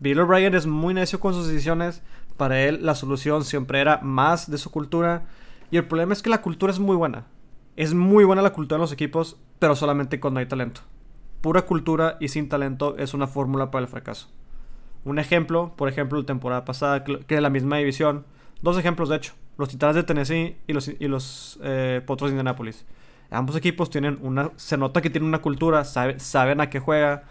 Bill 0.00 0.20
O'Brien 0.20 0.54
es 0.54 0.66
muy 0.66 0.94
necio 0.94 1.20
con 1.20 1.32
sus 1.32 1.46
decisiones. 1.46 2.02
Para 2.36 2.62
él 2.62 2.80
la 2.82 2.94
solución 2.94 3.44
siempre 3.44 3.80
era 3.80 3.98
más 4.02 4.50
de 4.50 4.58
su 4.58 4.70
cultura. 4.70 5.24
Y 5.70 5.76
el 5.76 5.86
problema 5.86 6.12
es 6.12 6.22
que 6.22 6.30
la 6.30 6.42
cultura 6.42 6.72
es 6.72 6.78
muy 6.78 6.96
buena. 6.96 7.26
Es 7.76 7.94
muy 7.94 8.24
buena 8.24 8.42
la 8.42 8.52
cultura 8.52 8.76
en 8.76 8.82
los 8.82 8.92
equipos, 8.92 9.36
pero 9.58 9.76
solamente 9.76 10.20
cuando 10.20 10.40
hay 10.40 10.46
talento. 10.46 10.82
Pura 11.40 11.62
cultura 11.62 12.16
y 12.20 12.28
sin 12.28 12.48
talento 12.48 12.96
es 12.96 13.14
una 13.14 13.26
fórmula 13.26 13.70
para 13.70 13.84
el 13.84 13.88
fracaso. 13.88 14.28
Un 15.04 15.18
ejemplo, 15.18 15.72
por 15.76 15.88
ejemplo, 15.88 16.18
la 16.18 16.26
temporada 16.26 16.64
pasada, 16.64 17.04
que 17.04 17.34
de 17.34 17.40
la 17.40 17.50
misma 17.50 17.76
división. 17.76 18.24
Dos 18.62 18.78
ejemplos, 18.78 19.08
de 19.08 19.16
hecho. 19.16 19.34
Los 19.58 19.68
Titanes 19.68 19.96
de 19.96 20.02
Tennessee 20.02 20.56
y 20.66 20.72
los, 20.72 20.88
y 20.88 21.08
los 21.08 21.58
eh, 21.62 22.02
Potros 22.04 22.30
de 22.30 22.34
Indianapolis. 22.34 22.84
Ambos 23.30 23.56
equipos 23.56 23.90
tienen 23.90 24.18
una... 24.22 24.50
Se 24.56 24.76
nota 24.76 25.00
que 25.00 25.10
tienen 25.10 25.28
una 25.28 25.40
cultura, 25.40 25.84
saben 25.84 26.60
a 26.60 26.70
qué 26.70 26.80
juega 26.80 27.24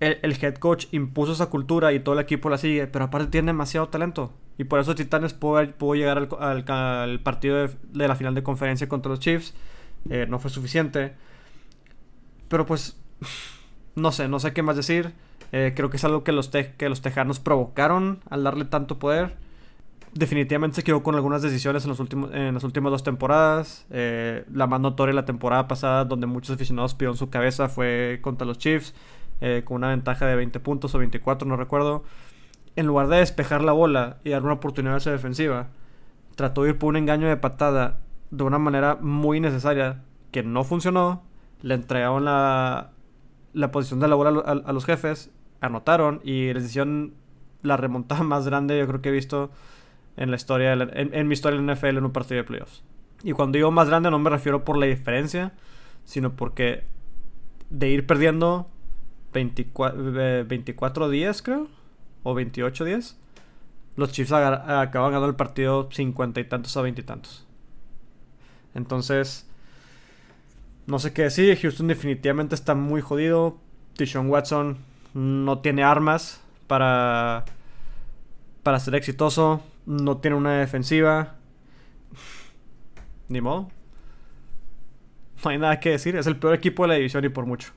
el, 0.00 0.36
head 0.40 0.54
coach 0.56 0.86
impuso 0.92 1.32
esa 1.32 1.46
cultura 1.46 1.92
y 1.92 2.00
todo 2.00 2.14
el 2.14 2.20
equipo 2.20 2.48
la 2.50 2.58
sigue, 2.58 2.86
pero 2.86 3.06
aparte 3.06 3.28
tiene 3.28 3.46
demasiado 3.46 3.88
talento. 3.88 4.32
Y 4.56 4.64
por 4.64 4.80
eso 4.80 4.94
Titanes 4.94 5.34
pudo, 5.34 5.94
llegar 5.94 6.28
al, 6.38 7.20
partido 7.20 7.68
de, 7.68 8.08
la 8.08 8.16
final 8.16 8.34
de 8.34 8.42
conferencia 8.42 8.88
contra 8.88 9.10
los 9.10 9.20
Chiefs. 9.20 9.54
Eh, 10.10 10.26
no 10.28 10.38
fue 10.38 10.50
suficiente. 10.50 11.14
Pero 12.48 12.66
pues, 12.66 12.96
no 13.94 14.12
sé, 14.12 14.28
no 14.28 14.40
sé 14.40 14.52
qué 14.52 14.62
más 14.62 14.76
decir. 14.76 15.12
Eh, 15.52 15.72
creo 15.74 15.90
que 15.90 15.96
es 15.96 16.04
algo 16.04 16.24
que 16.24 16.32
los, 16.32 16.48
que 16.48 16.88
los 16.88 17.00
tejanos 17.00 17.40
provocaron 17.40 18.20
al 18.30 18.44
darle 18.44 18.64
tanto 18.64 18.98
poder. 18.98 19.36
Definitivamente 20.12 20.76
se 20.76 20.84
quedó 20.84 21.02
con 21.02 21.14
algunas 21.14 21.42
decisiones 21.42 21.84
en, 21.84 21.90
los 21.90 22.00
últimos, 22.00 22.34
en 22.34 22.54
las 22.54 22.64
últimas 22.64 22.90
dos 22.90 23.02
temporadas. 23.02 23.86
Eh, 23.90 24.44
la 24.52 24.66
más 24.66 24.80
notoria 24.80 25.14
la 25.14 25.24
temporada 25.24 25.68
pasada, 25.68 26.04
donde 26.04 26.26
muchos 26.26 26.54
aficionados 26.54 26.94
pidieron 26.94 27.16
su 27.16 27.30
cabeza, 27.30 27.68
fue 27.68 28.18
contra 28.22 28.46
los 28.46 28.58
Chiefs. 28.58 28.94
Eh, 29.40 29.62
con 29.64 29.76
una 29.76 29.88
ventaja 29.88 30.26
de 30.26 30.34
20 30.34 30.58
puntos 30.60 30.94
o 30.94 30.98
24, 30.98 31.46
no 31.46 31.56
recuerdo. 31.56 32.02
En 32.76 32.86
lugar 32.86 33.08
de 33.08 33.18
despejar 33.18 33.62
la 33.62 33.72
bola 33.72 34.18
y 34.24 34.30
dar 34.30 34.42
una 34.42 34.54
oportunidad 34.54 34.94
a 34.94 34.98
esa 34.98 35.10
defensiva, 35.10 35.68
trató 36.34 36.62
de 36.62 36.70
ir 36.70 36.78
por 36.78 36.88
un 36.88 36.96
engaño 36.96 37.28
de 37.28 37.36
patada 37.36 38.00
de 38.30 38.44
una 38.44 38.58
manera 38.58 38.96
muy 39.00 39.40
necesaria 39.40 40.02
que 40.32 40.42
no 40.42 40.64
funcionó. 40.64 41.22
Le 41.62 41.74
entregaron 41.74 42.24
la, 42.24 42.90
la 43.52 43.70
posición 43.70 44.00
de 44.00 44.08
la 44.08 44.14
bola 44.14 44.40
a, 44.40 44.72
los 44.72 44.84
jefes, 44.84 45.30
anotaron 45.60 46.20
y 46.22 46.52
les 46.52 46.64
hicieron 46.64 47.14
la 47.62 47.76
remontada 47.76 48.22
más 48.22 48.46
grande 48.46 48.78
yo 48.78 48.86
creo 48.86 49.02
que 49.02 49.08
he 49.08 49.12
visto 49.12 49.50
en 50.16 50.30
la 50.30 50.36
historia 50.36 50.72
en, 50.72 51.28
mi 51.28 51.32
historia 51.32 51.58
en 51.58 51.66
la 51.66 51.74
NFL 51.74 51.98
en 51.98 52.04
un 52.04 52.12
partido 52.12 52.38
de 52.38 52.44
playoffs. 52.44 52.84
Y 53.24 53.32
cuando 53.32 53.56
digo 53.56 53.70
más 53.70 53.88
grande 53.88 54.10
no 54.10 54.18
me 54.18 54.30
refiero 54.30 54.64
por 54.64 54.76
la 54.76 54.86
diferencia, 54.86 55.52
sino 56.04 56.34
porque 56.34 56.84
de 57.70 57.88
ir 57.88 58.06
perdiendo 58.06 58.68
24, 59.32 60.46
24 60.46 61.10
días, 61.10 61.42
creo. 61.42 61.68
O 62.22 62.34
28 62.34 62.84
días. 62.84 63.16
Los 63.96 64.12
Chiefs 64.12 64.32
acaban 64.32 65.12
ganando 65.12 65.26
el 65.26 65.34
partido 65.34 65.88
50 65.90 66.40
y 66.40 66.44
tantos 66.44 66.76
a 66.76 66.82
20 66.82 67.00
y 67.00 67.04
tantos. 67.04 67.46
Entonces, 68.74 69.48
no 70.86 70.98
sé 70.98 71.12
qué 71.12 71.22
decir. 71.22 71.58
Houston 71.60 71.88
definitivamente 71.88 72.54
está 72.54 72.74
muy 72.74 73.00
jodido. 73.00 73.58
Tishon 73.94 74.30
Watson 74.30 74.78
no 75.14 75.58
tiene 75.58 75.82
armas 75.82 76.40
para, 76.66 77.44
para 78.62 78.78
ser 78.78 78.94
exitoso. 78.94 79.62
No 79.86 80.18
tiene 80.18 80.36
una 80.36 80.58
defensiva. 80.58 81.34
Ni 83.28 83.40
modo. 83.40 83.68
No 85.44 85.50
hay 85.50 85.58
nada 85.58 85.80
que 85.80 85.90
decir. 85.90 86.16
Es 86.16 86.26
el 86.26 86.36
peor 86.36 86.54
equipo 86.54 86.84
de 86.84 86.88
la 86.88 86.94
división 86.94 87.24
y 87.24 87.28
por 87.28 87.46
mucho 87.46 87.72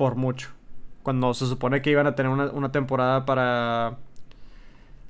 por 0.00 0.16
mucho. 0.16 0.48
Cuando 1.02 1.34
se 1.34 1.46
supone 1.46 1.82
que 1.82 1.90
iban 1.90 2.06
a 2.06 2.14
tener 2.14 2.32
una, 2.32 2.72
temporada 2.72 3.26
para. 3.26 3.98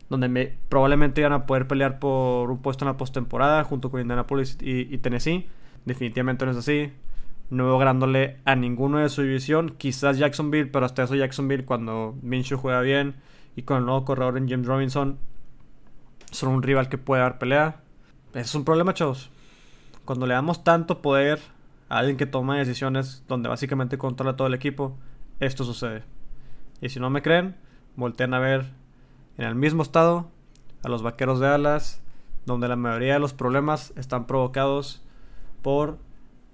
donde 0.09 0.59
probablemente 0.69 1.21
iban 1.21 1.33
a 1.33 1.47
poder 1.47 1.69
pelear 1.69 2.01
por 2.01 2.51
un 2.51 2.59
puesto 2.59 2.85
en 2.85 2.89
la 2.89 2.97
postemporada 2.97 3.63
junto 3.63 3.93
con 3.93 4.01
Indianapolis 4.01 4.59
y, 4.61 4.99
Tennessee. 4.99 5.47
Definitivamente 5.85 6.45
no 6.45 6.51
es 6.51 6.57
así. 6.57 6.93
No 7.51 7.69
lográndole 7.69 8.39
a 8.45 8.57
ninguno 8.57 8.99
de 8.99 9.09
su 9.11 9.23
división. 9.23 9.77
Quizás 9.79 10.19
Jacksonville, 10.19 10.67
pero 10.73 10.87
hasta 10.87 11.05
eso 11.05 11.15
Jacksonville 11.15 11.65
cuando 11.65 12.17
Minshew 12.23 12.59
juega 12.59 12.81
bien 12.81 13.15
y 13.55 13.63
con 13.63 13.77
el 13.77 13.85
nuevo 13.85 14.05
corredor 14.05 14.39
en 14.39 14.49
James 14.49 14.67
Robinson 14.67 15.19
son 16.33 16.49
un 16.49 16.65
rival 16.65 16.89
que 16.89 16.99
puede 16.99 17.23
dar 17.23 17.39
pelea. 17.39 17.77
Es 18.35 18.57
un 18.57 18.65
problema, 18.65 18.93
chavos. 18.93 19.31
Cuando 20.05 20.27
le 20.27 20.35
damos 20.35 20.65
tanto 20.65 21.01
poder 21.01 21.39
alguien 21.91 22.17
que 22.17 22.27
toma 22.27 22.57
decisiones 22.57 23.25
donde 23.29 23.49
básicamente 23.49 23.99
controla 23.99 24.37
todo 24.37 24.47
el 24.47 24.55
equipo, 24.55 24.97
esto 25.41 25.65
sucede. 25.65 26.05
Y 26.81 26.89
si 26.89 27.01
no 27.01 27.11
me 27.11 27.21
creen, 27.21 27.57
volteen 27.97 28.33
a 28.33 28.39
ver 28.39 28.71
en 29.37 29.47
el 29.47 29.57
mismo 29.57 29.83
estado 29.83 30.31
a 30.83 30.89
los 30.89 31.03
vaqueros 31.03 31.41
de 31.41 31.49
alas, 31.49 32.01
donde 32.47 32.69
la 32.69 32.77
mayoría 32.77 33.15
de 33.15 33.21
los 33.21 33.35
problemas 33.35 33.93
están 33.97 34.27
provocados 34.27 35.03
por 35.63 35.99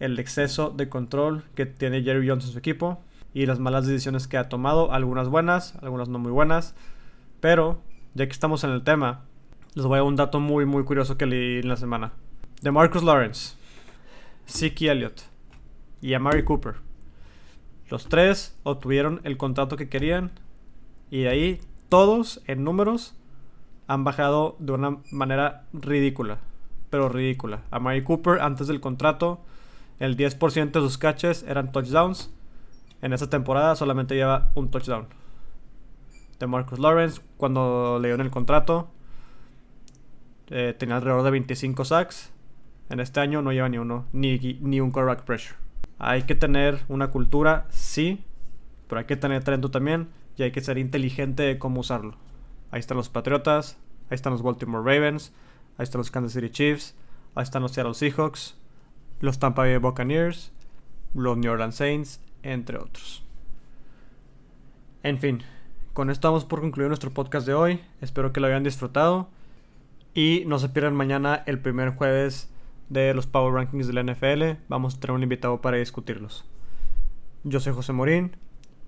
el 0.00 0.18
exceso 0.18 0.70
de 0.70 0.88
control 0.88 1.44
que 1.54 1.66
tiene 1.66 2.02
Jerry 2.02 2.28
Jones 2.28 2.46
en 2.46 2.52
su 2.52 2.58
equipo 2.58 3.00
y 3.34 3.46
las 3.46 3.60
malas 3.60 3.86
decisiones 3.86 4.26
que 4.26 4.38
ha 4.38 4.48
tomado, 4.48 4.92
algunas 4.92 5.28
buenas, 5.28 5.76
algunas 5.82 6.08
no 6.08 6.18
muy 6.18 6.32
buenas, 6.32 6.74
pero 7.40 7.82
ya 8.14 8.26
que 8.26 8.32
estamos 8.32 8.64
en 8.64 8.70
el 8.70 8.84
tema, 8.84 9.24
les 9.74 9.84
voy 9.84 9.98
a 9.98 10.02
un 10.02 10.16
dato 10.16 10.40
muy 10.40 10.64
muy 10.64 10.84
curioso 10.84 11.18
que 11.18 11.26
leí 11.26 11.58
en 11.58 11.68
la 11.68 11.76
semana. 11.76 12.12
De 12.62 12.70
Marcus 12.70 13.02
Lawrence 13.02 13.55
Siki 14.46 14.88
Elliott 14.88 15.22
y 16.00 16.14
Amari 16.14 16.44
Cooper. 16.44 16.76
Los 17.90 18.08
tres 18.08 18.56
obtuvieron 18.62 19.20
el 19.24 19.36
contrato 19.36 19.76
que 19.76 19.88
querían 19.88 20.30
y 21.10 21.26
ahí 21.26 21.60
todos 21.88 22.42
en 22.46 22.64
números 22.64 23.14
han 23.86 24.04
bajado 24.04 24.56
de 24.58 24.72
una 24.72 24.98
manera 25.10 25.64
ridícula, 25.72 26.38
pero 26.90 27.08
ridícula. 27.08 27.62
Amari 27.70 28.02
Cooper 28.02 28.40
antes 28.40 28.66
del 28.66 28.80
contrato 28.80 29.40
el 29.98 30.16
10% 30.16 30.72
de 30.72 30.80
sus 30.80 30.98
catches 30.98 31.42
eran 31.42 31.72
touchdowns. 31.72 32.30
En 33.02 33.12
esa 33.12 33.28
temporada 33.28 33.76
solamente 33.76 34.14
lleva 34.14 34.50
un 34.54 34.70
touchdown. 34.70 35.06
De 36.38 36.46
Marcus 36.46 36.78
Lawrence, 36.78 37.20
cuando 37.36 37.98
le 38.00 38.08
dieron 38.08 38.24
el 38.24 38.30
contrato, 38.30 38.88
eh, 40.48 40.74
tenía 40.78 40.96
alrededor 40.96 41.22
de 41.22 41.30
25 41.30 41.84
sacks 41.84 42.32
en 42.88 43.00
este 43.00 43.20
año 43.20 43.42
no 43.42 43.52
lleva 43.52 43.68
ni 43.68 43.78
uno, 43.78 44.06
ni, 44.12 44.38
ni 44.60 44.80
un 44.80 44.90
correct 44.90 45.24
pressure. 45.24 45.56
Hay 45.98 46.22
que 46.22 46.34
tener 46.34 46.80
una 46.88 47.10
cultura, 47.10 47.66
sí, 47.70 48.24
pero 48.88 48.98
hay 48.98 49.06
que 49.06 49.16
tener 49.16 49.42
talento 49.42 49.70
también 49.70 50.08
y 50.36 50.42
hay 50.42 50.52
que 50.52 50.60
ser 50.60 50.78
inteligente 50.78 51.42
de 51.42 51.58
cómo 51.58 51.80
usarlo. 51.80 52.16
Ahí 52.70 52.80
están 52.80 52.96
los 52.96 53.08
Patriotas, 53.08 53.78
ahí 54.10 54.14
están 54.14 54.32
los 54.32 54.42
Baltimore 54.42 54.84
Ravens, 54.84 55.32
ahí 55.78 55.84
están 55.84 56.00
los 56.00 56.10
Kansas 56.10 56.32
City 56.32 56.50
Chiefs, 56.50 56.94
Ahí 57.36 57.42
están 57.42 57.60
los 57.60 57.72
Seattle 57.72 57.92
Seahawks, 57.92 58.56
los 59.20 59.38
Tampa 59.38 59.60
Bay 59.62 59.76
Buccaneers, 59.76 60.52
los 61.12 61.36
New 61.36 61.52
Orleans 61.52 61.74
Saints, 61.74 62.18
entre 62.42 62.78
otros. 62.78 63.22
En 65.02 65.18
fin, 65.18 65.42
con 65.92 66.08
esto 66.08 66.28
vamos 66.28 66.46
por 66.46 66.62
concluir 66.62 66.88
nuestro 66.88 67.10
podcast 67.10 67.46
de 67.46 67.52
hoy. 67.52 67.82
Espero 68.00 68.32
que 68.32 68.40
lo 68.40 68.46
hayan 68.46 68.64
disfrutado. 68.64 69.28
Y 70.14 70.44
no 70.46 70.58
se 70.58 70.70
pierdan 70.70 70.94
mañana 70.94 71.42
el 71.44 71.58
primer 71.58 71.90
jueves 71.90 72.50
de 72.88 73.14
los 73.14 73.26
Power 73.26 73.54
Rankings 73.54 73.86
de 73.86 73.92
la 73.92 74.02
NFL. 74.02 74.62
Vamos 74.68 74.94
a 74.94 75.00
tener 75.00 75.14
un 75.14 75.22
invitado 75.22 75.60
para 75.60 75.76
discutirlos. 75.76 76.44
Yo 77.44 77.60
soy 77.60 77.72
José 77.72 77.92
Morín 77.92 78.36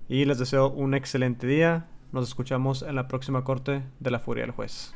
y 0.07 0.25
les 0.25 0.39
deseo 0.39 0.69
un 0.69 0.93
excelente 0.93 1.47
día. 1.47 1.87
Nos 2.11 2.27
escuchamos 2.27 2.81
en 2.81 2.95
la 2.95 3.07
próxima 3.07 3.43
corte 3.43 3.83
de 3.99 4.11
la 4.11 4.19
Furia 4.19 4.43
del 4.43 4.51
Juez. 4.51 4.93